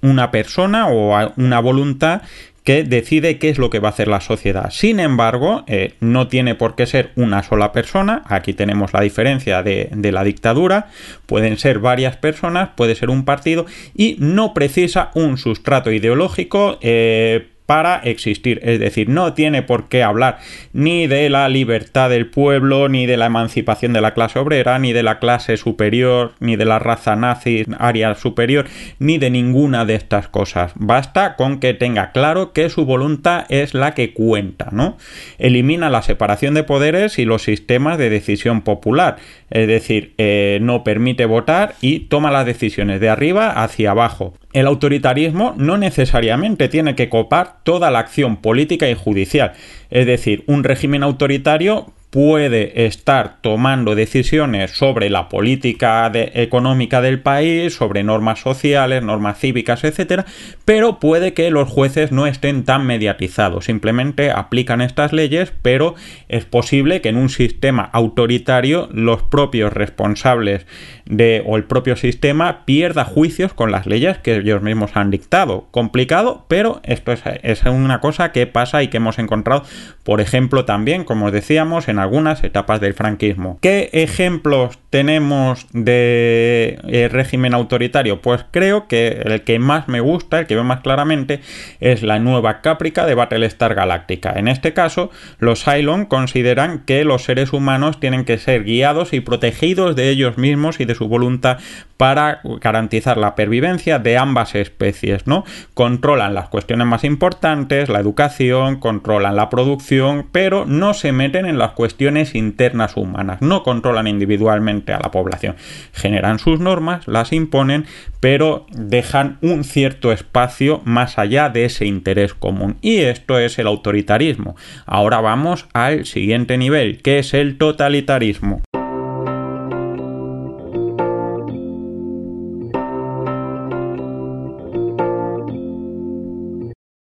una 0.02 0.32
persona 0.32 0.88
o 0.88 1.32
una 1.36 1.60
voluntad 1.60 2.22
que 2.64 2.82
decide 2.82 3.38
qué 3.38 3.50
es 3.50 3.58
lo 3.58 3.70
que 3.70 3.78
va 3.78 3.90
a 3.90 3.92
hacer 3.92 4.08
la 4.08 4.20
sociedad. 4.20 4.70
Sin 4.72 4.98
embargo, 4.98 5.62
eh, 5.68 5.94
no 6.00 6.26
tiene 6.26 6.56
por 6.56 6.74
qué 6.74 6.86
ser 6.86 7.12
una 7.14 7.44
sola 7.44 7.70
persona. 7.70 8.22
Aquí 8.26 8.52
tenemos 8.52 8.92
la 8.92 9.02
diferencia 9.02 9.62
de, 9.62 9.90
la 10.10 10.24
dictadura. 10.24 10.88
Pueden 11.26 11.56
ser 11.56 11.78
varias 11.78 12.16
personas, 12.16 12.70
puede 12.74 12.96
ser 12.96 13.10
un 13.10 13.24
partido 13.24 13.66
y 13.94 14.16
no 14.18 14.54
precisa 14.54 15.12
un 15.14 15.38
sustrato 15.38 15.92
ideológico. 15.92 16.78
Eh, 16.80 17.49
para 17.70 17.98
existir. 17.98 18.58
Es 18.64 18.80
decir, 18.80 19.08
no 19.08 19.32
tiene 19.32 19.62
por 19.62 19.88
qué 19.88 20.02
hablar 20.02 20.38
ni 20.72 21.06
de 21.06 21.30
la 21.30 21.48
libertad 21.48 22.10
del 22.10 22.26
pueblo, 22.26 22.88
ni 22.88 23.06
de 23.06 23.16
la 23.16 23.26
emancipación 23.26 23.92
de 23.92 24.00
la 24.00 24.12
clase 24.12 24.40
obrera, 24.40 24.80
ni 24.80 24.92
de 24.92 25.04
la 25.04 25.20
clase 25.20 25.56
superior, 25.56 26.32
ni 26.40 26.56
de 26.56 26.64
la 26.64 26.80
raza 26.80 27.14
nazi, 27.14 27.64
área 27.78 28.16
superior, 28.16 28.66
ni 28.98 29.18
de 29.18 29.30
ninguna 29.30 29.84
de 29.84 29.94
estas 29.94 30.26
cosas. 30.26 30.72
Basta 30.74 31.36
con 31.36 31.60
que 31.60 31.72
tenga 31.72 32.10
claro 32.10 32.52
que 32.52 32.70
su 32.70 32.86
voluntad 32.86 33.46
es 33.50 33.72
la 33.72 33.94
que 33.94 34.14
cuenta, 34.14 34.70
¿no? 34.72 34.98
Elimina 35.38 35.90
la 35.90 36.02
separación 36.02 36.54
de 36.54 36.64
poderes 36.64 37.20
y 37.20 37.24
los 37.24 37.44
sistemas 37.44 37.98
de 37.98 38.10
decisión 38.10 38.62
popular. 38.62 39.18
Es 39.50 39.66
decir, 39.66 40.14
eh, 40.18 40.58
no 40.62 40.84
permite 40.84 41.24
votar 41.24 41.74
y 41.80 42.00
toma 42.00 42.30
las 42.30 42.46
decisiones 42.46 43.00
de 43.00 43.08
arriba 43.08 43.62
hacia 43.62 43.90
abajo. 43.90 44.34
El 44.52 44.66
autoritarismo 44.66 45.54
no 45.56 45.76
necesariamente 45.76 46.68
tiene 46.68 46.94
que 46.94 47.08
copar 47.08 47.62
toda 47.64 47.90
la 47.90 47.98
acción 47.98 48.36
política 48.36 48.88
y 48.88 48.94
judicial. 48.94 49.52
Es 49.90 50.06
decir, 50.06 50.44
un 50.46 50.64
régimen 50.64 51.02
autoritario 51.02 51.92
puede 52.10 52.86
estar 52.86 53.40
tomando 53.40 53.94
decisiones 53.94 54.72
sobre 54.72 55.10
la 55.10 55.28
política 55.28 56.10
económica 56.12 57.00
del 57.00 57.20
país, 57.20 57.74
sobre 57.74 58.02
normas 58.02 58.40
sociales, 58.40 59.02
normas 59.02 59.38
cívicas, 59.38 59.84
etcétera, 59.84 60.26
pero 60.64 60.98
puede 60.98 61.34
que 61.34 61.50
los 61.50 61.68
jueces 61.68 62.10
no 62.10 62.26
estén 62.26 62.64
tan 62.64 62.84
mediatizados, 62.84 63.66
simplemente 63.66 64.32
aplican 64.32 64.80
estas 64.80 65.12
leyes, 65.12 65.52
pero 65.62 65.94
es 66.28 66.44
posible 66.44 67.00
que 67.00 67.10
en 67.10 67.16
un 67.16 67.28
sistema 67.28 67.88
autoritario 67.92 68.88
los 68.92 69.22
propios 69.22 69.72
responsables 69.72 70.66
de 71.06 71.42
o 71.46 71.56
el 71.56 71.64
propio 71.64 71.96
sistema 71.96 72.64
pierda 72.64 73.04
juicios 73.04 73.54
con 73.54 73.70
las 73.70 73.86
leyes 73.86 74.18
que 74.18 74.36
ellos 74.36 74.62
mismos 74.62 74.92
han 74.94 75.10
dictado. 75.10 75.68
Complicado, 75.70 76.44
pero 76.48 76.80
esto 76.84 77.12
es, 77.12 77.22
es 77.42 77.62
una 77.64 78.00
cosa 78.00 78.32
que 78.32 78.46
pasa 78.46 78.82
y 78.82 78.88
que 78.88 78.96
hemos 78.96 79.18
encontrado, 79.18 79.64
por 80.02 80.20
ejemplo, 80.20 80.64
también, 80.64 81.04
como 81.04 81.30
decíamos, 81.30 81.88
en 81.88 81.99
algunas 82.00 82.42
etapas 82.44 82.80
del 82.80 82.94
franquismo. 82.94 83.58
¿Qué 83.60 83.90
ejemplos 83.92 84.78
tenemos 84.90 85.66
de 85.72 86.78
eh, 86.88 87.08
régimen 87.10 87.54
autoritario? 87.54 88.20
Pues 88.20 88.44
creo 88.50 88.88
que 88.88 89.22
el 89.24 89.42
que 89.42 89.58
más 89.58 89.88
me 89.88 90.00
gusta, 90.00 90.40
el 90.40 90.46
que 90.46 90.54
veo 90.54 90.64
más 90.64 90.80
claramente, 90.80 91.40
es 91.80 92.02
la 92.02 92.18
nueva 92.18 92.60
Caprica 92.60 93.06
de 93.06 93.14
Battlestar 93.14 93.74
Galactica. 93.74 94.32
En 94.36 94.48
este 94.48 94.72
caso, 94.72 95.10
los 95.38 95.64
Cylon 95.64 96.06
consideran 96.06 96.80
que 96.84 97.04
los 97.04 97.24
seres 97.24 97.52
humanos 97.52 98.00
tienen 98.00 98.24
que 98.24 98.38
ser 98.38 98.64
guiados 98.64 99.12
y 99.12 99.20
protegidos 99.20 99.96
de 99.96 100.10
ellos 100.10 100.38
mismos 100.38 100.80
y 100.80 100.84
de 100.84 100.94
su 100.94 101.08
voluntad 101.08 101.58
para 101.96 102.40
garantizar 102.62 103.18
la 103.18 103.34
pervivencia 103.34 103.98
de 103.98 104.16
ambas 104.16 104.54
especies, 104.54 105.26
¿no? 105.26 105.44
Controlan 105.74 106.32
las 106.32 106.48
cuestiones 106.48 106.86
más 106.86 107.04
importantes, 107.04 107.90
la 107.90 108.00
educación, 108.00 108.80
controlan 108.80 109.36
la 109.36 109.50
producción, 109.50 110.26
pero 110.32 110.64
no 110.64 110.94
se 110.94 111.12
meten 111.12 111.44
en 111.44 111.58
las 111.58 111.72
cuestiones 111.72 111.89
internas 112.34 112.96
humanas, 112.96 113.40
no 113.42 113.62
controlan 113.62 114.06
individualmente 114.06 114.92
a 114.92 115.00
la 115.00 115.10
población. 115.10 115.56
Generan 115.92 116.38
sus 116.38 116.60
normas, 116.60 117.06
las 117.06 117.32
imponen, 117.32 117.86
pero 118.20 118.66
dejan 118.72 119.38
un 119.42 119.64
cierto 119.64 120.12
espacio 120.12 120.80
más 120.84 121.18
allá 121.18 121.48
de 121.48 121.64
ese 121.64 121.86
interés 121.86 122.34
común. 122.34 122.76
Y 122.80 122.98
esto 122.98 123.38
es 123.38 123.58
el 123.58 123.66
autoritarismo. 123.66 124.56
Ahora 124.86 125.20
vamos 125.20 125.66
al 125.72 126.06
siguiente 126.06 126.58
nivel, 126.58 127.02
que 127.02 127.18
es 127.18 127.34
el 127.34 127.58
totalitarismo. 127.58 128.62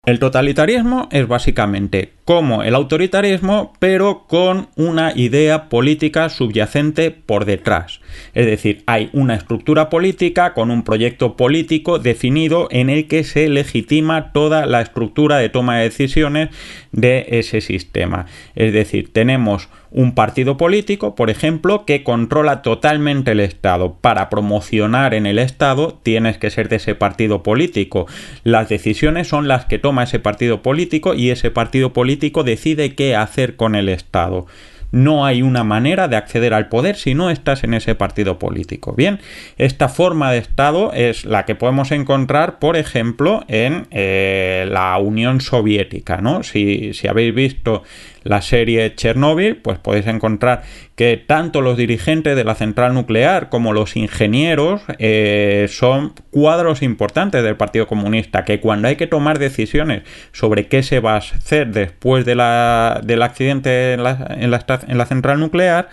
El 0.03 0.17
totalitarismo 0.17 1.07
es 1.11 1.27
básicamente 1.27 2.11
como 2.25 2.63
el 2.63 2.75
autoritarismo, 2.75 3.73
pero 3.79 4.25
con 4.27 4.67
una 4.75 5.13
idea 5.15 5.69
política 5.69 6.29
subyacente 6.29 7.11
por 7.11 7.45
detrás. 7.45 7.99
Es 8.33 8.45
decir, 8.45 8.83
hay 8.85 9.09
una 9.13 9.35
estructura 9.35 9.89
política 9.89 10.53
con 10.53 10.71
un 10.71 10.83
proyecto 10.83 11.35
político 11.35 11.99
definido 11.99 12.67
en 12.71 12.89
el 12.89 13.07
que 13.07 13.23
se 13.23 13.49
legitima 13.49 14.31
toda 14.31 14.65
la 14.65 14.81
estructura 14.81 15.37
de 15.37 15.49
toma 15.49 15.77
de 15.77 15.83
decisiones 15.83 16.49
de 16.91 17.25
ese 17.29 17.61
sistema. 17.61 18.25
Es 18.55 18.73
decir, 18.73 19.11
tenemos 19.11 19.69
un 19.91 20.15
partido 20.15 20.55
político, 20.55 21.15
por 21.15 21.29
ejemplo, 21.29 21.85
que 21.85 22.03
controla 22.03 22.61
totalmente 22.61 23.31
el 23.31 23.41
Estado. 23.41 23.97
Para 23.99 24.29
promocionar 24.29 25.13
en 25.13 25.25
el 25.25 25.37
Estado 25.37 25.99
tienes 26.01 26.37
que 26.37 26.49
ser 26.49 26.69
de 26.69 26.77
ese 26.77 26.95
partido 26.95 27.43
político. 27.43 28.07
Las 28.43 28.69
decisiones 28.69 29.27
son 29.27 29.49
las 29.49 29.65
que 29.65 29.79
toma 29.79 30.03
ese 30.03 30.19
partido 30.19 30.61
político 30.61 31.13
y 31.13 31.29
ese 31.29 31.51
partido 31.51 31.91
político 31.91 32.10
decide 32.17 32.95
qué 32.95 33.15
hacer 33.15 33.55
con 33.55 33.75
el 33.75 33.89
Estado 33.89 34.47
no 34.91 35.25
hay 35.25 35.41
una 35.41 35.63
manera 35.63 36.07
de 36.07 36.17
acceder 36.17 36.53
al 36.53 36.69
poder 36.69 36.95
si 36.95 37.13
no 37.13 37.29
estás 37.29 37.63
en 37.63 37.73
ese 37.73 37.95
partido 37.95 38.39
político. 38.39 38.93
Bien, 38.93 39.19
esta 39.57 39.89
forma 39.89 40.31
de 40.31 40.39
Estado 40.39 40.91
es 40.93 41.25
la 41.25 41.45
que 41.45 41.55
podemos 41.55 41.91
encontrar, 41.91 42.59
por 42.59 42.77
ejemplo, 42.77 43.43
en 43.47 43.87
eh, 43.91 44.67
la 44.69 44.97
Unión 44.97 45.41
Soviética, 45.41 46.17
¿no? 46.17 46.43
Si, 46.43 46.93
si 46.93 47.07
habéis 47.07 47.33
visto 47.33 47.83
la 48.23 48.41
serie 48.41 48.93
Chernobyl, 48.95 49.57
pues 49.57 49.79
podéis 49.79 50.07
encontrar 50.07 50.63
que 50.95 51.17
tanto 51.17 51.61
los 51.61 51.77
dirigentes 51.77 52.35
de 52.35 52.43
la 52.43 52.55
central 52.55 52.93
nuclear 52.93 53.49
como 53.49 53.73
los 53.73 53.95
ingenieros 53.95 54.81
eh, 54.99 55.67
son 55.69 56.13
cuadros 56.29 56.81
importantes 56.81 57.43
del 57.43 57.57
Partido 57.57 57.87
Comunista, 57.87 58.45
que 58.45 58.59
cuando 58.59 58.87
hay 58.87 58.95
que 58.95 59.07
tomar 59.07 59.39
decisiones 59.39 60.03
sobre 60.31 60.67
qué 60.67 60.83
se 60.83 60.99
va 60.99 61.13
a 61.15 61.17
hacer 61.17 61.71
después 61.71 62.25
de 62.25 62.35
la, 62.35 63.01
del 63.03 63.21
accidente 63.23 63.93
en 63.93 64.03
la, 64.03 64.35
en 64.37 64.97
la 64.97 65.05
central 65.05 65.39
nuclear, 65.39 65.89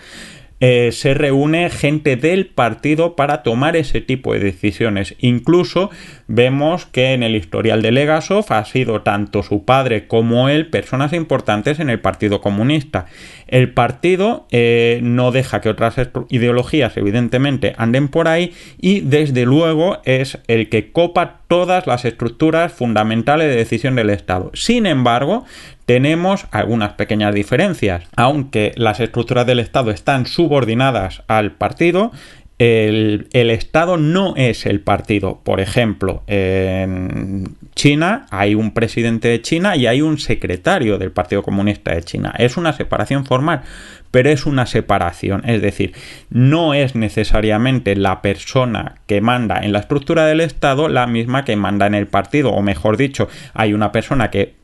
eh, 0.61 0.91
se 0.93 1.15
reúne 1.15 1.71
gente 1.71 2.17
del 2.17 2.47
partido 2.47 3.15
para 3.15 3.43
tomar 3.43 3.77
ese 3.77 4.01
tipo 4.01 4.33
de 4.33 4.41
decisiones. 4.41 5.15
Incluso 5.19 5.91
vemos 6.27 6.87
que 6.87 7.13
en 7.13 7.23
el 7.23 7.37
historial 7.37 7.81
de 7.83 7.93
Legasov 7.93 8.47
ha 8.53 8.65
sido 8.65 9.03
tanto 9.03 9.43
su 9.43 9.65
padre 9.65 10.07
como 10.09 10.49
él 10.49 10.67
personas 10.67 11.13
importantes 11.13 11.79
en 11.79 11.91
el 11.91 12.01
Partido 12.01 12.41
Comunista. 12.41 13.07
El 13.49 13.73
partido 13.73 14.47
eh, 14.51 15.01
no 15.03 15.33
deja 15.33 15.61
que 15.61 15.69
otras 15.69 15.97
ideologías 16.29 16.97
evidentemente 16.97 17.75
anden 17.77 18.09
por 18.09 18.29
ahí 18.29 18.53
y 18.79 19.01
desde 19.01 19.45
luego 19.45 19.99
es 20.05 20.39
el 20.47 20.69
que 20.69 20.93
copa 20.93 21.41
todas 21.49 21.87
las 21.87 22.05
estructuras 22.05 22.73
fundamentales 22.73 23.49
de 23.49 23.57
decisión 23.57 23.97
del 23.97 24.11
Estado. 24.11 24.51
Sin 24.55 24.87
embargo, 24.87 25.45
tenemos 25.87 26.47
algunas 26.51 26.93
pequeñas 26.93 27.35
diferencias. 27.35 28.05
Aunque 28.15 28.73
las 28.77 29.01
estructuras 29.01 29.47
del 29.47 29.59
Estado 29.59 29.91
están 29.91 30.27
subordinadas 30.27 31.23
al 31.29 31.53
partido, 31.53 32.13
el, 32.59 33.29
Estado 33.33 33.97
no 33.97 34.35
es 34.37 34.67
el 34.67 34.81
partido. 34.81 35.41
Por 35.45 35.61
ejemplo, 35.61 36.23
en 36.27 37.57
China 37.75 38.27
hay 38.31 38.55
un 38.55 38.73
presidente 38.73 39.29
de 39.29 39.41
China 39.41 39.77
y 39.77 39.87
hay 39.87 40.03
un 40.03 40.19
secretario 40.19 40.99
del 40.99 41.13
Partido 41.13 41.43
Comunista 41.43 41.95
de 41.95 42.03
China. 42.03 42.35
Es 42.37 42.57
una 42.57 42.73
separación 42.73 43.25
formal, 43.25 43.63
pero 44.11 44.31
es 44.31 44.45
una 44.47 44.67
separación. 44.67 45.43
Es 45.49 45.63
decir, 45.63 45.93
no 46.31 46.75
es 46.75 46.97
necesariamente 46.97 47.95
la 47.95 48.23
persona 48.23 48.97
que 49.07 49.21
manda 49.21 49.61
en 49.61 49.73
la 49.73 49.79
estructura 49.79 50.27
del 50.27 50.41
Estado 50.41 50.89
la 50.89 51.07
misma 51.07 51.45
que 51.45 51.55
manda 51.55 51.87
en 51.87 51.95
el 51.95 52.09
partido. 52.09 52.51
O 52.51 52.63
mejor 52.63 52.97
dicho, 52.97 53.29
hay 53.55 53.73
una 53.73 53.93
persona 53.93 54.31
que 54.31 54.58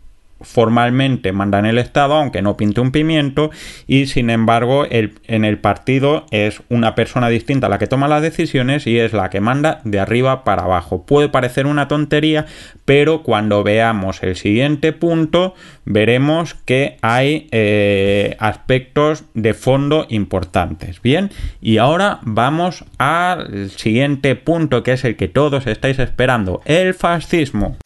formalmente 0.45 1.33
manda 1.33 1.59
en 1.59 1.67
el 1.67 1.79
Estado, 1.79 2.15
aunque 2.15 2.43
no 2.43 2.57
pinte 2.57 2.81
un 2.81 2.93
pimiento, 2.93 3.51
y 3.87 4.07
sin 4.07 4.31
embargo 4.31 4.87
en 4.89 5.45
el 5.45 5.59
partido 5.59 6.27
es 6.31 6.63
una 6.69 6.95
persona 6.95 7.29
distinta 7.29 7.69
la 7.69 7.79
que 7.79 7.87
toma 7.87 8.09
las 8.09 8.23
decisiones 8.23 8.87
y 8.87 8.99
es 8.99 9.13
la 9.13 9.31
que 9.31 9.41
manda 9.41 9.81
de 9.85 10.01
arriba 10.01 10.45
para 10.45 10.65
abajo. 10.65 11.05
Puede 11.05 11.29
parecer 11.29 11.67
una 11.67 11.89
tontería, 11.89 12.47
pero 12.85 13.23
cuando 13.23 13.63
veamos 13.63 14.23
el 14.23 14.37
siguiente 14.37 14.93
punto 14.93 15.55
veremos 15.85 16.55
que 16.55 16.97
hay 17.03 17.49
eh, 17.51 18.37
aspectos 18.39 19.25
de 19.35 19.55
fondo 19.55 20.07
importantes. 20.09 21.01
Bien, 21.03 21.31
y 21.61 21.79
ahora 21.79 22.21
vamos 22.23 22.85
al 22.99 23.71
siguiente 23.71 24.35
punto 24.35 24.83
que 24.83 24.93
es 24.93 25.05
el 25.05 25.17
que 25.17 25.29
todos 25.29 25.67
estáis 25.67 25.99
esperando, 25.99 26.61
el 26.65 26.95
fascismo. 26.95 27.77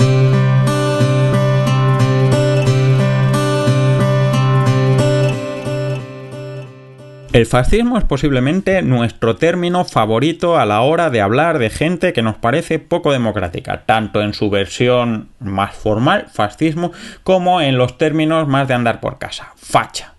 El 7.33 7.45
fascismo 7.45 7.99
es 7.99 8.05
posiblemente 8.05 8.81
nuestro 8.81 9.37
término 9.37 9.85
favorito 9.85 10.59
a 10.59 10.65
la 10.65 10.81
hora 10.81 11.11
de 11.11 11.21
hablar 11.21 11.59
de 11.59 11.69
gente 11.69 12.15
que 12.15 12.23
nos 12.23 12.37
parece 12.37 12.79
poco 12.79 13.13
democrática, 13.13 13.83
tanto 13.85 14.23
en 14.23 14.33
su 14.33 14.49
versión 14.49 15.29
más 15.39 15.75
formal, 15.75 16.29
fascismo, 16.33 16.91
como 17.25 17.61
en 17.61 17.77
los 17.77 17.99
términos 17.99 18.49
más 18.49 18.67
de 18.67 18.75
andar 18.75 19.01
por 19.01 19.19
casa, 19.19 19.53
facha. 19.57 20.15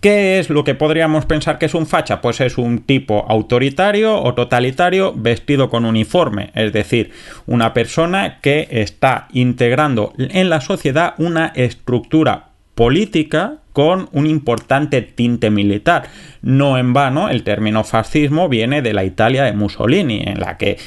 ¿Qué 0.00 0.38
es 0.38 0.48
lo 0.48 0.62
que 0.62 0.76
podríamos 0.76 1.26
pensar 1.26 1.58
que 1.58 1.66
es 1.66 1.74
un 1.74 1.84
facha? 1.84 2.20
Pues 2.20 2.40
es 2.40 2.58
un 2.58 2.78
tipo 2.78 3.26
autoritario 3.28 4.22
o 4.22 4.34
totalitario 4.34 5.12
vestido 5.16 5.68
con 5.68 5.84
uniforme, 5.84 6.52
es 6.54 6.72
decir, 6.72 7.10
una 7.46 7.74
persona 7.74 8.38
que 8.40 8.68
está 8.70 9.26
integrando 9.32 10.12
en 10.16 10.48
la 10.48 10.60
sociedad 10.60 11.14
una 11.18 11.46
estructura 11.56 12.50
política 12.76 13.62
con 13.76 14.08
un 14.12 14.26
importante 14.26 15.02
tinte 15.02 15.50
militar. 15.50 16.04
No 16.40 16.78
en 16.78 16.94
vano, 16.94 17.28
el 17.28 17.42
término 17.42 17.84
fascismo 17.84 18.48
viene 18.48 18.80
de 18.80 18.94
la 18.94 19.04
Italia 19.04 19.44
de 19.44 19.52
Mussolini, 19.52 20.22
en 20.24 20.40
la 20.40 20.56
que 20.56 20.78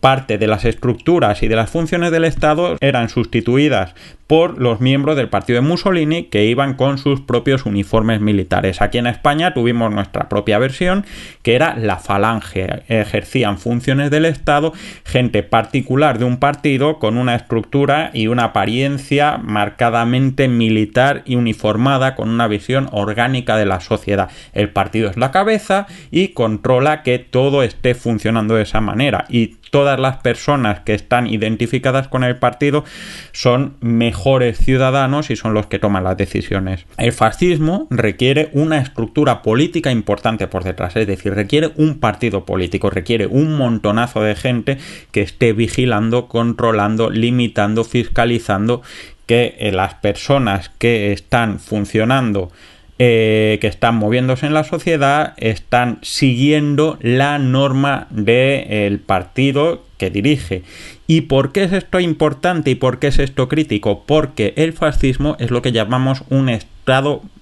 parte 0.00 0.38
de 0.38 0.48
las 0.48 0.64
estructuras 0.64 1.44
y 1.44 1.46
de 1.46 1.54
las 1.54 1.70
funciones 1.70 2.10
del 2.10 2.24
Estado 2.24 2.78
eran 2.80 3.10
sustituidas 3.10 3.94
por 4.26 4.58
los 4.58 4.80
miembros 4.80 5.14
del 5.16 5.28
partido 5.28 5.60
de 5.60 5.68
Mussolini 5.68 6.24
que 6.24 6.46
iban 6.46 6.72
con 6.72 6.96
sus 6.96 7.20
propios 7.20 7.66
uniformes 7.66 8.22
militares. 8.22 8.80
Aquí 8.80 8.96
en 8.96 9.06
España 9.06 9.52
tuvimos 9.52 9.92
nuestra 9.92 10.30
propia 10.30 10.58
versión, 10.58 11.04
que 11.42 11.54
era 11.54 11.76
la 11.76 11.98
falange. 11.98 12.82
Ejercían 12.88 13.58
funciones 13.58 14.10
del 14.10 14.24
Estado 14.24 14.72
gente 15.04 15.42
particular 15.42 16.18
de 16.18 16.24
un 16.24 16.38
partido 16.38 16.98
con 16.98 17.18
una 17.18 17.34
estructura 17.34 18.10
y 18.14 18.28
una 18.28 18.44
apariencia 18.44 19.36
marcadamente 19.36 20.48
militar 20.48 21.22
y 21.26 21.36
uniformada 21.36 22.14
con 22.14 22.31
una 22.32 22.48
visión 22.48 22.88
orgánica 22.92 23.56
de 23.56 23.66
la 23.66 23.80
sociedad. 23.80 24.30
El 24.52 24.70
partido 24.70 25.10
es 25.10 25.16
la 25.16 25.30
cabeza 25.30 25.86
y 26.10 26.28
controla 26.28 27.02
que 27.02 27.18
todo 27.18 27.62
esté 27.62 27.94
funcionando 27.94 28.54
de 28.54 28.62
esa 28.62 28.80
manera 28.80 29.26
y 29.28 29.56
todas 29.72 29.98
las 29.98 30.18
personas 30.18 30.80
que 30.80 30.92
están 30.92 31.26
identificadas 31.26 32.06
con 32.06 32.24
el 32.24 32.36
partido 32.36 32.84
son 33.32 33.76
mejores 33.80 34.58
ciudadanos 34.58 35.30
y 35.30 35.36
son 35.36 35.54
los 35.54 35.66
que 35.66 35.78
toman 35.78 36.04
las 36.04 36.18
decisiones. 36.18 36.84
El 36.98 37.12
fascismo 37.12 37.86
requiere 37.88 38.50
una 38.52 38.78
estructura 38.78 39.40
política 39.40 39.90
importante 39.90 40.46
por 40.46 40.62
detrás, 40.62 40.94
es 40.96 41.06
decir, 41.06 41.34
requiere 41.34 41.72
un 41.76 42.00
partido 42.00 42.44
político, 42.44 42.90
requiere 42.90 43.26
un 43.26 43.56
montonazo 43.56 44.20
de 44.20 44.34
gente 44.34 44.76
que 45.10 45.22
esté 45.22 45.54
vigilando, 45.54 46.28
controlando, 46.28 47.08
limitando, 47.08 47.84
fiscalizando 47.84 48.82
que 49.26 49.56
eh, 49.58 49.72
las 49.72 49.94
personas 49.94 50.70
que 50.78 51.12
están 51.12 51.58
funcionando 51.58 52.50
eh, 52.98 53.58
que 53.60 53.66
están 53.66 53.96
moviéndose 53.96 54.46
en 54.46 54.54
la 54.54 54.62
sociedad 54.62 55.34
están 55.36 55.98
siguiendo 56.02 56.98
la 57.00 57.38
norma 57.38 58.06
del 58.10 59.00
partido 59.00 59.82
que 59.96 60.10
dirige. 60.10 60.62
¿Y 61.08 61.22
por 61.22 61.50
qué 61.50 61.64
es 61.64 61.72
esto 61.72 61.98
importante 61.98 62.70
y 62.70 62.74
por 62.76 63.00
qué 63.00 63.08
es 63.08 63.18
esto 63.18 63.48
crítico? 63.48 64.04
Porque 64.06 64.54
el 64.56 64.72
fascismo 64.72 65.36
es 65.40 65.50
lo 65.50 65.62
que 65.62 65.72
llamamos 65.72 66.22
un 66.28 66.48
estado 66.48 66.71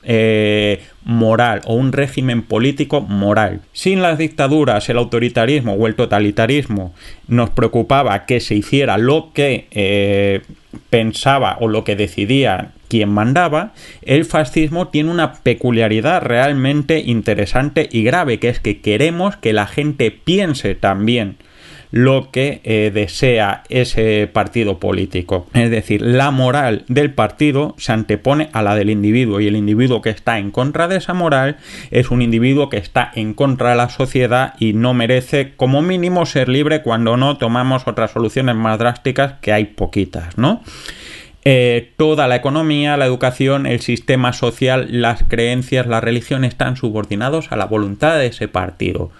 eh, 0.02 0.82
moral 1.04 1.62
o 1.64 1.74
un 1.74 1.92
régimen 1.92 2.42
político 2.42 3.00
moral. 3.00 3.60
Sin 3.72 4.02
las 4.02 4.18
dictaduras, 4.18 4.88
el 4.88 4.98
autoritarismo 4.98 5.74
o 5.74 5.86
el 5.86 5.94
totalitarismo 5.94 6.94
nos 7.26 7.50
preocupaba 7.50 8.26
que 8.26 8.40
se 8.40 8.54
hiciera 8.54 8.98
lo 8.98 9.32
que 9.32 9.66
eh, 9.70 10.42
pensaba 10.90 11.56
o 11.60 11.68
lo 11.68 11.84
que 11.84 11.96
decidía 11.96 12.72
quien 12.88 13.08
mandaba, 13.08 13.72
el 14.02 14.24
fascismo 14.24 14.88
tiene 14.88 15.10
una 15.10 15.34
peculiaridad 15.34 16.22
realmente 16.22 16.98
interesante 16.98 17.88
y 17.90 18.02
grave, 18.02 18.40
que 18.40 18.48
es 18.48 18.58
que 18.58 18.80
queremos 18.80 19.36
que 19.36 19.52
la 19.52 19.66
gente 19.66 20.10
piense 20.10 20.74
también 20.74 21.36
lo 21.90 22.30
que 22.30 22.60
eh, 22.64 22.90
desea 22.92 23.64
ese 23.68 24.28
partido 24.32 24.78
político. 24.78 25.46
Es 25.54 25.70
decir, 25.70 26.02
la 26.02 26.30
moral 26.30 26.84
del 26.88 27.12
partido 27.12 27.74
se 27.78 27.92
antepone 27.92 28.48
a 28.52 28.62
la 28.62 28.76
del 28.76 28.90
individuo 28.90 29.40
y 29.40 29.46
el 29.46 29.56
individuo 29.56 30.02
que 30.02 30.10
está 30.10 30.38
en 30.38 30.50
contra 30.50 30.88
de 30.88 30.96
esa 30.96 31.14
moral 31.14 31.56
es 31.90 32.10
un 32.10 32.22
individuo 32.22 32.68
que 32.68 32.76
está 32.76 33.10
en 33.14 33.34
contra 33.34 33.70
de 33.70 33.76
la 33.76 33.88
sociedad 33.88 34.54
y 34.58 34.72
no 34.72 34.94
merece 34.94 35.54
como 35.56 35.82
mínimo 35.82 36.26
ser 36.26 36.48
libre 36.48 36.82
cuando 36.82 37.16
no 37.16 37.38
tomamos 37.38 37.86
otras 37.86 38.12
soluciones 38.12 38.54
más 38.54 38.78
drásticas 38.78 39.34
que 39.40 39.52
hay 39.52 39.64
poquitas, 39.64 40.38
¿no? 40.38 40.62
eh, 41.44 41.92
toda 41.96 42.28
la 42.28 42.36
economía, 42.36 42.96
la 42.96 43.06
educación, 43.06 43.66
el 43.66 43.80
sistema 43.80 44.32
social, 44.32 44.88
las 44.90 45.22
creencias, 45.22 45.86
la 45.86 46.00
religión 46.00 46.44
están 46.44 46.76
subordinados 46.76 47.50
a 47.50 47.56
la 47.56 47.64
voluntad 47.64 48.18
de 48.18 48.26
ese 48.26 48.48
partido. 48.48 49.10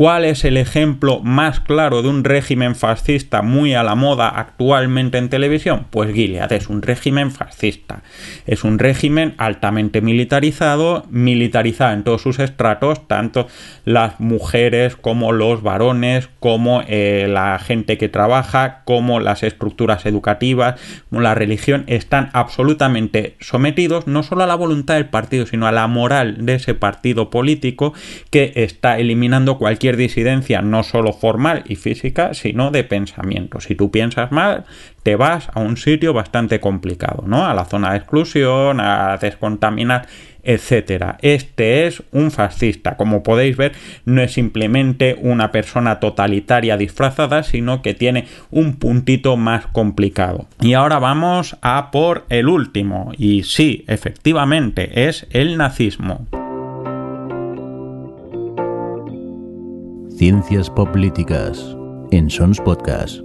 ¿Cuál 0.00 0.24
es 0.24 0.46
el 0.46 0.56
ejemplo 0.56 1.20
más 1.20 1.60
claro 1.60 2.00
de 2.00 2.08
un 2.08 2.24
régimen 2.24 2.74
fascista 2.74 3.42
muy 3.42 3.74
a 3.74 3.82
la 3.82 3.96
moda 3.96 4.30
actualmente 4.30 5.18
en 5.18 5.28
televisión? 5.28 5.88
Pues 5.90 6.14
Gilead 6.14 6.50
es 6.54 6.70
un 6.70 6.80
régimen 6.80 7.30
fascista. 7.30 8.02
Es 8.46 8.64
un 8.64 8.78
régimen 8.78 9.34
altamente 9.36 10.00
militarizado, 10.00 11.04
militarizado 11.10 11.92
en 11.92 12.02
todos 12.02 12.22
sus 12.22 12.38
estratos, 12.38 13.06
tanto 13.08 13.46
las 13.84 14.20
mujeres 14.20 14.96
como 14.96 15.32
los 15.32 15.62
varones, 15.62 16.30
como 16.40 16.82
eh, 16.88 17.26
la 17.28 17.58
gente 17.58 17.98
que 17.98 18.08
trabaja, 18.08 18.80
como 18.86 19.20
las 19.20 19.42
estructuras 19.42 20.06
educativas, 20.06 20.80
como 21.10 21.20
la 21.20 21.34
religión, 21.34 21.84
están 21.88 22.30
absolutamente 22.32 23.36
sometidos 23.38 24.06
no 24.06 24.22
solo 24.22 24.44
a 24.44 24.46
la 24.46 24.54
voluntad 24.54 24.94
del 24.94 25.10
partido, 25.10 25.44
sino 25.44 25.66
a 25.66 25.72
la 25.72 25.86
moral 25.88 26.46
de 26.46 26.54
ese 26.54 26.72
partido 26.72 27.28
político 27.28 27.92
que 28.30 28.54
está 28.56 28.98
eliminando 28.98 29.58
cualquier 29.58 29.89
disidencia, 29.96 30.62
no 30.62 30.82
solo 30.82 31.12
formal 31.12 31.64
y 31.66 31.76
física, 31.76 32.34
sino 32.34 32.70
de 32.70 32.84
pensamiento. 32.84 33.60
Si 33.60 33.74
tú 33.74 33.90
piensas 33.90 34.32
mal, 34.32 34.64
te 35.02 35.16
vas 35.16 35.48
a 35.54 35.60
un 35.60 35.76
sitio 35.76 36.12
bastante 36.12 36.60
complicado, 36.60 37.24
¿no? 37.26 37.46
A 37.46 37.54
la 37.54 37.64
zona 37.64 37.92
de 37.92 37.98
exclusión, 37.98 38.80
a 38.80 39.16
descontaminar, 39.16 40.06
etcétera. 40.42 41.18
Este 41.22 41.86
es 41.86 42.02
un 42.12 42.30
fascista. 42.30 42.96
Como 42.96 43.22
podéis 43.22 43.56
ver, 43.56 43.72
no 44.04 44.22
es 44.22 44.32
simplemente 44.32 45.16
una 45.20 45.52
persona 45.52 46.00
totalitaria 46.00 46.76
disfrazada, 46.76 47.42
sino 47.42 47.82
que 47.82 47.94
tiene 47.94 48.26
un 48.50 48.76
puntito 48.76 49.36
más 49.36 49.66
complicado. 49.66 50.46
Y 50.60 50.74
ahora 50.74 50.98
vamos 50.98 51.56
a 51.62 51.90
por 51.90 52.26
el 52.28 52.48
último. 52.48 53.12
Y 53.16 53.44
sí, 53.44 53.84
efectivamente, 53.86 55.08
es 55.08 55.26
el 55.30 55.56
nazismo. 55.56 56.26
Ciencias 60.20 60.68
Políticas 60.68 61.78
en 62.10 62.28
Sons 62.28 62.60
Podcast. 62.60 63.20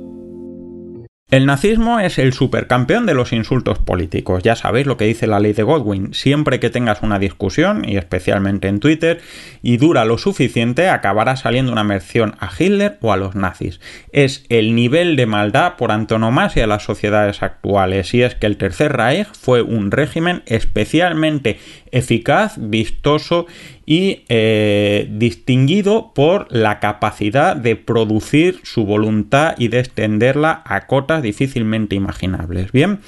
El 1.29 1.45
nazismo 1.45 1.99
es 1.99 2.19
el 2.19 2.31
supercampeón 2.31 3.05
de 3.05 3.13
los 3.13 3.33
insultos 3.33 3.79
políticos. 3.79 4.43
Ya 4.43 4.55
sabéis 4.55 4.85
lo 4.85 4.95
que 4.95 5.03
dice 5.03 5.27
la 5.27 5.41
ley 5.41 5.51
de 5.51 5.63
Godwin. 5.63 6.13
Siempre 6.13 6.61
que 6.61 6.69
tengas 6.69 7.01
una 7.01 7.19
discusión, 7.19 7.83
y 7.85 7.97
especialmente 7.97 8.69
en 8.69 8.79
Twitter, 8.79 9.19
y 9.61 9.75
dura 9.75 10.05
lo 10.05 10.17
suficiente, 10.17 10.87
acabará 10.87 11.35
saliendo 11.35 11.73
una 11.73 11.83
mención 11.83 12.35
a 12.39 12.49
Hitler 12.57 12.97
o 13.01 13.11
a 13.11 13.17
los 13.17 13.35
nazis. 13.35 13.81
Es 14.13 14.45
el 14.47 14.73
nivel 14.75 15.17
de 15.17 15.25
maldad 15.25 15.75
por 15.75 15.91
antonomasia 15.91 16.61
de 16.61 16.67
las 16.67 16.83
sociedades 16.83 17.43
actuales. 17.43 18.13
Y 18.13 18.21
es 18.21 18.35
que 18.35 18.45
el 18.45 18.55
Tercer 18.55 18.95
Reich 18.95 19.27
fue 19.33 19.63
un 19.63 19.91
régimen 19.91 20.43
especialmente 20.45 21.59
eficaz, 21.95 22.55
vistoso 22.57 23.47
y 23.85 24.23
eh, 24.29 25.07
distinguido 25.11 26.11
por 26.13 26.47
la 26.51 26.79
capacidad 26.79 27.55
de 27.55 27.75
producir 27.75 28.59
su 28.63 28.85
voluntad 28.85 29.55
y 29.57 29.69
de 29.69 29.79
extenderla 29.79 30.61
a 30.65 30.87
cotas 30.87 31.23
difícilmente 31.23 31.95
imaginables. 31.95 32.71
Bien, 32.71 32.99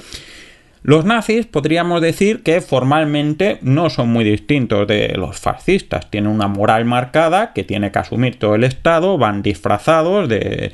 los 0.88 1.04
nazis 1.04 1.46
podríamos 1.46 2.00
decir 2.00 2.44
que 2.44 2.62
formalmente 2.62 3.58
no 3.62 3.90
son 3.90 4.08
muy 4.08 4.24
distintos 4.24 4.88
de 4.88 5.16
los 5.18 5.38
fascistas. 5.38 6.10
Tienen 6.10 6.32
una 6.32 6.48
moral 6.48 6.86
marcada 6.86 7.52
que 7.52 7.66
tiene 7.66 7.92
que 7.92 8.00
asumir 8.00 8.40
todo 8.40 8.56
el 8.56 8.64
Estado, 8.64 9.18
van 9.18 9.42
disfrazados 9.42 10.30
de, 10.30 10.72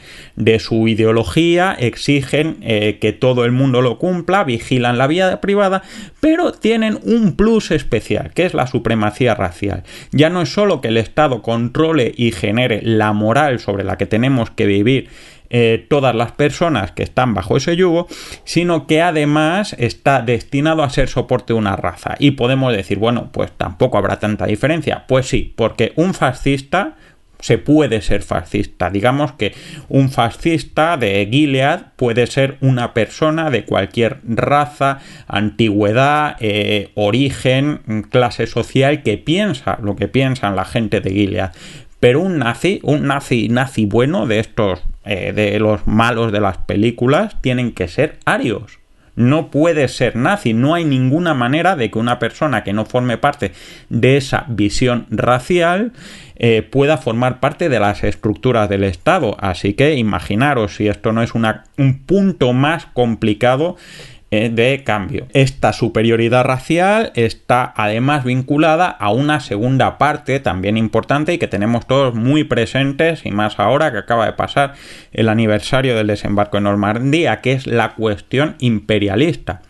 su 0.60 0.88
ideología, 0.88 1.76
exigen 1.80 2.58
eh, 2.62 3.00
que 3.02 3.12
todo 3.12 3.44
el 3.44 3.54
mundo 3.54 3.82
lo 3.82 3.98
cumpla, 3.98 4.44
vigilan 4.44 5.00
la 5.00 5.08
vida 5.08 5.42
privada, 5.42 5.82
pero 6.20 6.52
tienen 6.52 7.00
un 7.02 7.36
plus 7.36 7.72
especial, 7.72 8.34
que 8.36 8.46
es 8.46 8.54
la 8.54 8.68
supremacía 8.68 9.34
racial. 9.34 9.82
Ya 10.12 10.30
no 10.30 10.44
es 10.44 10.50
solo 10.50 10.80
que 10.80 10.90
el 10.90 10.98
Estado 10.98 11.42
controle 11.42 12.14
y 12.16 12.34
genere 12.34 12.82
la 12.84 13.14
moral 13.14 13.58
sobre 13.60 13.84
la 13.84 13.98
que 13.98 14.06
tenemos 14.06 14.52
que 14.52 14.68
vivir 14.68 15.10
eh, 15.56 15.86
todas 15.88 16.16
las 16.16 16.32
personas 16.32 16.92
que 16.94 17.04
están 17.04 17.36
bajo 17.36 17.56
ese 17.56 17.76
yugo, 17.76 18.08
sino 18.44 18.88
que 18.88 19.04
además 19.04 19.76
está 19.78 20.24
destinado 20.24 20.82
a 20.82 20.90
ser 20.90 21.10
soporte 21.10 21.54
de 21.54 21.60
una 21.60 21.76
raza. 21.76 22.16
Y 22.18 22.32
podemos 22.32 22.74
decir, 22.74 22.98
bueno, 22.98 23.30
pues 23.32 23.52
tampoco 23.52 24.00
habrá 24.00 24.18
tanta 24.18 24.48
diferencia. 24.48 25.06
Pues 25.08 25.28
sí, 25.28 25.54
porque 25.56 25.94
un 25.96 26.16
fascista 26.16 26.96
se 27.40 27.60
puede 27.60 28.02
ser 28.02 28.24
fascista. 28.24 28.90
Digamos 28.90 29.34
que 29.34 29.54
un 29.90 30.10
fascista 30.10 30.98
de 30.98 31.28
Gilead 31.30 31.82
puede 31.98 32.26
ser 32.26 32.58
una 32.62 32.96
persona 32.96 33.52
de 33.52 33.64
cualquier 33.66 34.22
raza, 34.24 35.02
antigüedad, 35.28 36.36
eh, 36.40 36.90
origen, 36.96 38.08
clase 38.10 38.48
social 38.48 39.04
que 39.04 39.20
piensa 39.20 39.78
lo 39.84 39.96
que 39.96 40.08
piensan 40.08 40.56
la 40.56 40.66
gente 40.66 41.00
de 41.00 41.12
Gilead. 41.12 41.52
Pero 42.00 42.22
un 42.22 42.40
nazi, 42.40 42.80
un 42.82 43.06
nazi, 43.06 43.50
nazi 43.50 43.86
bueno 43.86 44.26
de 44.26 44.40
estos, 44.40 44.82
eh, 45.06 45.34
de 45.34 45.60
los 45.60 45.86
malos 45.88 46.32
de 46.32 46.42
las 46.42 46.58
películas, 46.58 47.42
tienen 47.42 47.74
que 47.74 47.88
ser 47.88 48.20
arios. 48.26 48.80
No 49.16 49.52
puede 49.52 49.88
ser 49.90 50.16
nazi, 50.16 50.54
no 50.54 50.74
hay 50.74 50.86
ninguna 50.86 51.36
manera 51.36 51.76
de 51.76 51.92
que 51.92 52.00
una 52.00 52.18
persona 52.18 52.64
que 52.64 52.74
no 52.74 52.86
forme 52.86 53.20
parte 53.20 53.52
de 53.90 54.18
esa 54.18 54.46
visión 54.48 55.06
racial 55.12 55.92
eh, 56.36 56.64
pueda 56.64 56.98
formar 56.98 57.40
parte 57.40 57.70
de 57.70 57.80
las 57.80 58.04
estructuras 58.04 58.70
del 58.70 58.84
Estado. 58.84 59.38
Así 59.40 59.74
que 59.76 59.96
imaginaros 59.96 60.78
si 60.78 60.88
esto 60.88 61.12
no 61.12 61.22
es 61.22 61.34
un 61.36 62.00
punto 62.06 62.54
más 62.54 62.88
complicado 62.88 63.78
de 64.34 64.84
cambio. 64.84 65.28
Esta 65.34 65.74
superioridad 65.74 66.44
racial 66.44 67.12
está 67.16 67.74
además 67.76 68.24
vinculada 68.24 68.88
a 68.88 69.12
una 69.12 69.40
segunda 69.40 69.98
parte 69.98 70.40
también 70.40 70.78
importante 70.78 71.34
y 71.34 71.38
que 71.38 71.48
tenemos 71.48 71.86
todos 71.88 72.16
muy 72.16 72.44
presentes 72.44 73.26
y 73.26 73.32
más 73.32 73.60
ahora 73.60 73.92
que 73.92 74.00
acaba 74.00 74.26
de 74.26 74.34
pasar 74.34 74.74
el 75.12 75.30
aniversario 75.30 75.96
del 75.96 76.08
desembarco 76.08 76.58
en 76.58 76.64
Normandía, 76.64 77.42
que 77.42 77.54
es 77.54 77.68
la 77.68 77.94
cuestión 77.96 78.56
imperialista. 78.60 79.62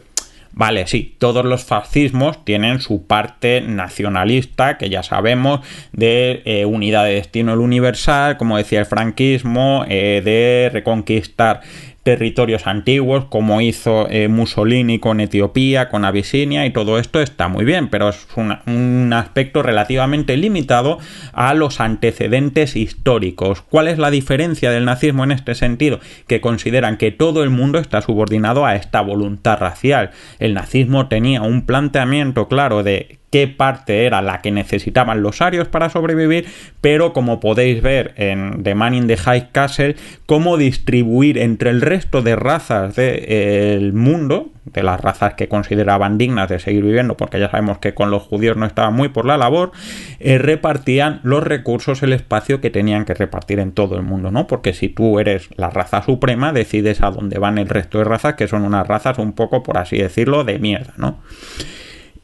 Vale, 0.55 0.85
sí, 0.85 1.15
todos 1.17 1.43
los 1.45 1.63
fascismos 1.63 2.45
tienen 2.45 2.79
su 2.79 3.07
parte 3.07 3.61
nacionalista, 3.61 4.77
que 4.77 4.87
ya 4.87 5.01
sabemos, 5.01 5.61
de 5.93 6.43
eh, 6.45 6.65
unidad 6.65 7.05
de 7.05 7.15
destino 7.15 7.53
el 7.53 7.59
universal, 7.59 8.37
como 8.37 8.57
decía 8.57 8.79
el 8.79 8.85
franquismo, 8.85 9.83
eh, 9.89 10.21
de 10.23 10.69
reconquistar 10.71 11.61
territorios 12.03 12.67
antiguos, 12.67 13.25
como 13.25 13.61
hizo 13.61 14.07
eh, 14.09 14.27
Mussolini 14.27 14.99
con 14.99 15.21
Etiopía, 15.21 15.89
con 15.89 16.03
Abisinia, 16.03 16.65
y 16.65 16.71
todo 16.71 16.99
esto 16.99 17.21
está 17.21 17.47
muy 17.47 17.63
bien, 17.63 17.87
pero 17.87 18.09
es 18.09 18.27
un 18.35 19.13
aspecto 19.13 19.63
relativamente 19.63 20.35
limitado 20.35 20.99
a 21.31 21.53
los 21.53 21.79
antecedentes 21.79 22.75
históricos. 22.75 23.61
¿Cuál 23.61 23.87
es 23.87 23.97
la 23.97 24.11
diferencia 24.11 24.69
del 24.69 24.85
nazismo 24.85 25.23
en 25.23 25.31
este 25.31 25.55
sentido? 25.55 25.99
Que 26.27 26.41
consideran 26.41 26.97
que 26.97 27.11
todo 27.11 27.41
el 27.43 27.49
mundo 27.49 27.79
está 27.79 28.01
subordinado 28.01 28.65
a 28.65 28.75
esta 28.75 29.01
voluntad 29.01 29.57
racial. 29.59 30.11
El 30.39 30.53
nazismo 30.53 31.07
tenía 31.07 31.41
un 31.41 31.65
planteamiento 31.65 32.47
claro 32.49 32.83
de 32.83 33.19
qué 33.33 33.47
parte 33.47 34.05
era 34.05 34.21
la 34.21 34.41
que 34.41 34.51
necesitaban 34.51 35.23
los 35.23 35.41
arios 35.41 35.67
para 35.67 35.89
sobrevivir, 35.89 36.45
pero 36.81 37.13
como 37.13 37.39
podéis 37.39 37.81
ver 37.81 38.13
en 38.15 38.61
The 38.61 38.75
Man 38.75 38.93
in 38.93 39.07
the 39.07 39.17
High 39.17 39.49
Castle, 39.51 39.95
cómo 40.27 40.55
distribuir 40.55 41.39
entre 41.39 41.71
el 41.71 41.81
resto 41.81 42.21
de 42.21 42.35
razas 42.35 42.95
del 42.95 43.91
mundo, 43.91 44.51
de 44.65 44.83
las 44.83 45.01
razas 45.01 45.33
que 45.33 45.47
consideraban 45.47 46.19
dignas 46.19 46.47
de 46.47 46.59
seguir 46.59 46.83
viviendo, 46.83 47.17
porque 47.17 47.39
ya 47.39 47.49
sabemos 47.49 47.79
que 47.79 47.95
con 47.95 48.11
los 48.11 48.21
judíos 48.21 48.55
no 48.55 48.67
estaban 48.67 48.93
muy 48.93 49.09
por 49.09 49.25
la 49.25 49.35
labor, 49.35 49.71
eh, 50.19 50.37
repartían 50.37 51.19
los 51.23 51.41
recursos, 51.41 52.03
el 52.03 52.13
espacio 52.13 52.61
que 52.61 52.69
tenían 52.69 53.03
que 53.03 53.15
repartir 53.15 53.57
en 53.57 53.71
todo 53.71 53.95
el 53.95 54.03
mundo, 54.03 54.29
¿no? 54.29 54.45
Porque 54.45 54.73
si 54.73 54.89
tú 54.89 55.19
eres 55.19 55.49
la 55.57 55.71
raza 55.71 56.03
suprema, 56.03 56.53
decides 56.53 57.01
a 57.01 57.09
dónde 57.09 57.39
van 57.39 57.57
el 57.57 57.67
resto 57.67 57.97
de 57.97 58.03
razas, 58.03 58.35
que 58.35 58.47
son 58.47 58.63
unas 58.63 58.85
razas 58.85 59.17
un 59.17 59.33
poco, 59.33 59.63
por 59.63 59.79
así 59.79 59.97
decirlo, 59.97 60.43
de 60.43 60.59
mierda, 60.59 60.93
¿no? 60.97 61.17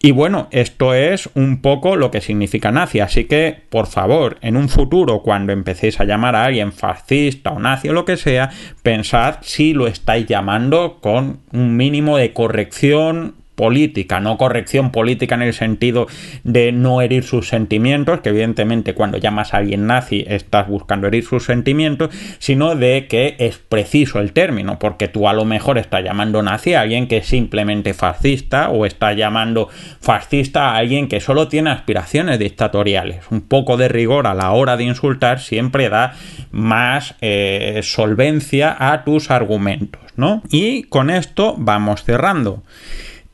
Y 0.02 0.12
bueno, 0.12 0.48
esto 0.52 0.94
es 0.94 1.30
un 1.34 1.62
poco 1.62 1.98
lo 1.98 2.10
que 2.10 2.22
significa 2.22 2.72
nazi, 2.72 3.02
así 3.02 3.26
que 3.26 3.64
por 3.70 3.88
favor, 3.88 4.38
en 4.42 4.56
un 4.56 4.70
futuro, 4.70 5.22
cuando 5.22 5.52
empecéis 5.52 6.00
a 6.00 6.06
llamar 6.06 6.38
a 6.38 6.46
alguien 6.46 6.72
fascista 6.72 7.52
o 7.52 7.60
nazi 7.60 7.90
o 7.90 7.94
lo 7.94 8.06
que 8.06 8.16
sea, 8.16 8.50
pensad 8.82 9.40
si 9.42 9.74
lo 9.74 9.88
estáis 9.88 10.26
llamando 10.26 11.00
con 11.02 11.42
un 11.52 11.76
mínimo 11.76 12.16
de 12.16 12.32
corrección 12.32 13.36
política, 13.60 14.22
no 14.22 14.38
corrección 14.38 14.90
política 14.90 15.36
en 15.36 15.42
el 15.42 15.54
sentido 15.54 16.08
de 16.46 16.72
no 16.72 17.02
herir 17.02 17.26
sus 17.26 17.50
sentimientos, 17.50 18.22
que 18.22 18.30
evidentemente 18.30 18.94
cuando 18.94 19.18
llamas 19.18 19.54
a 19.54 19.58
alguien 19.58 19.86
nazi 19.86 20.24
estás 20.30 20.70
buscando 20.70 21.08
herir 21.08 21.26
sus 21.26 21.44
sentimientos, 21.44 22.10
sino 22.38 22.76
de 22.76 23.08
que 23.08 23.36
es 23.38 23.58
preciso 23.58 24.22
el 24.22 24.32
término, 24.32 24.80
porque 24.80 25.10
tú 25.10 25.28
a 25.28 25.34
lo 25.34 25.44
mejor 25.44 25.78
estás 25.78 26.06
llamando 26.06 26.42
nazi 26.42 26.74
a 26.74 26.80
alguien 26.80 27.10
que 27.10 27.18
es 27.18 27.28
simplemente 27.28 27.94
fascista 27.94 28.70
o 28.70 28.86
estás 28.86 29.18
llamando 29.18 29.68
fascista 30.00 30.70
a 30.70 30.78
alguien 30.78 31.10
que 31.10 31.20
solo 31.20 31.50
tiene 31.50 31.72
aspiraciones 31.72 32.40
dictatoriales. 32.40 33.26
Un 33.30 33.42
poco 33.42 33.76
de 33.76 33.90
rigor 33.90 34.26
a 34.26 34.36
la 34.36 34.52
hora 34.52 34.78
de 34.78 34.86
insultar 34.86 35.42
siempre 35.42 35.90
da 35.90 36.14
más 36.52 37.16
eh, 37.20 37.82
solvencia 37.84 38.74
a 38.80 39.04
tus 39.04 39.32
argumentos, 39.32 40.02
¿no? 40.16 40.44
Y 40.50 40.84
con 40.84 41.10
esto 41.10 41.56
vamos 41.58 42.06
cerrando. 42.06 42.64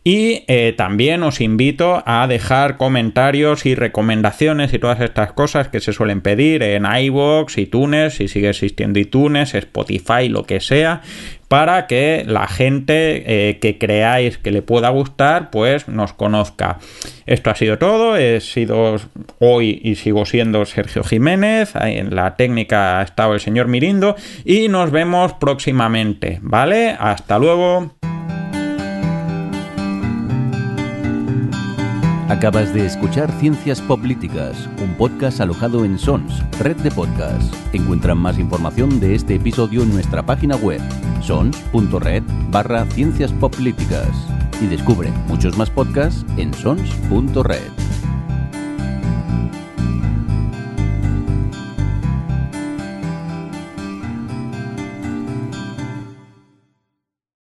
Y 0.04 0.46
eh, 0.48 0.74
también 0.78 1.24
os 1.24 1.42
invito 1.42 2.02
a 2.06 2.26
dejar 2.28 2.78
comentarios 2.78 3.66
y 3.66 3.76
recomendaciones 3.76 4.74
y 4.74 4.80
todas 4.80 5.02
estas 5.02 5.34
cosas 5.34 5.68
que 5.68 5.82
se 5.82 5.92
suelen 5.92 6.22
pedir 6.22 6.64
en 6.64 6.86
iVoox, 6.86 7.58
iTunes, 7.58 8.16
si 8.16 8.28
sigue 8.30 8.50
existiendo 8.50 8.98
iTunes, 9.00 9.54
Spotify, 9.54 10.30
lo 10.30 10.44
que 10.44 10.62
sea, 10.62 11.02
para 11.50 11.86
que 11.88 12.24
la 12.26 12.48
gente 12.48 13.50
eh, 13.50 13.60
que 13.60 13.78
creáis 13.78 14.38
que 14.38 14.52
le 14.52 14.62
pueda 14.62 14.90
gustar, 14.90 15.50
pues 15.50 15.90
nos 15.90 16.14
conozca. 16.14 16.78
Esto 17.26 17.50
ha 17.50 17.56
sido 17.56 17.78
todo. 17.78 18.16
He 18.16 18.40
sido 18.40 18.96
hoy 19.40 19.82
y 19.84 19.96
sigo 19.96 20.26
siendo 20.26 20.66
Sergio 20.66 21.04
Jiménez. 21.04 21.74
En 21.76 22.16
la 22.16 22.36
técnica 22.36 23.00
ha 23.00 23.04
estado 23.04 23.34
el 23.34 23.40
señor 23.40 23.68
Mirindo. 23.68 24.16
Y 24.46 24.70
nos 24.70 24.92
vemos 24.92 25.34
próximamente. 25.34 26.40
¿Vale? 26.42 26.96
Hasta 26.98 27.38
luego. 27.40 27.99
Acabas 32.30 32.72
de 32.76 32.86
escuchar 32.86 33.32
Ciencias 33.40 33.82
Políticas, 33.82 34.70
un 34.84 34.94
podcast 34.94 35.42
alojado 35.42 35.84
en 35.84 35.98
Sons, 35.98 36.44
red 36.60 36.78
de 36.78 36.92
podcasts. 36.92 37.50
Encuentran 37.74 38.20
más 38.20 38.38
información 38.38 39.00
de 39.00 39.16
este 39.16 39.34
episodio 39.34 39.82
en 39.82 39.92
nuestra 39.92 40.24
página 40.24 40.56
web, 40.56 40.80
sons.red 41.22 42.22
barra 42.52 42.86
ciencias 42.86 43.34
políticas. 43.34 44.12
Y 44.62 44.68
descubre 44.68 45.10
muchos 45.28 45.58
más 45.58 45.72
podcasts 45.72 46.24
en 46.38 46.54
sons.red. 46.54 47.72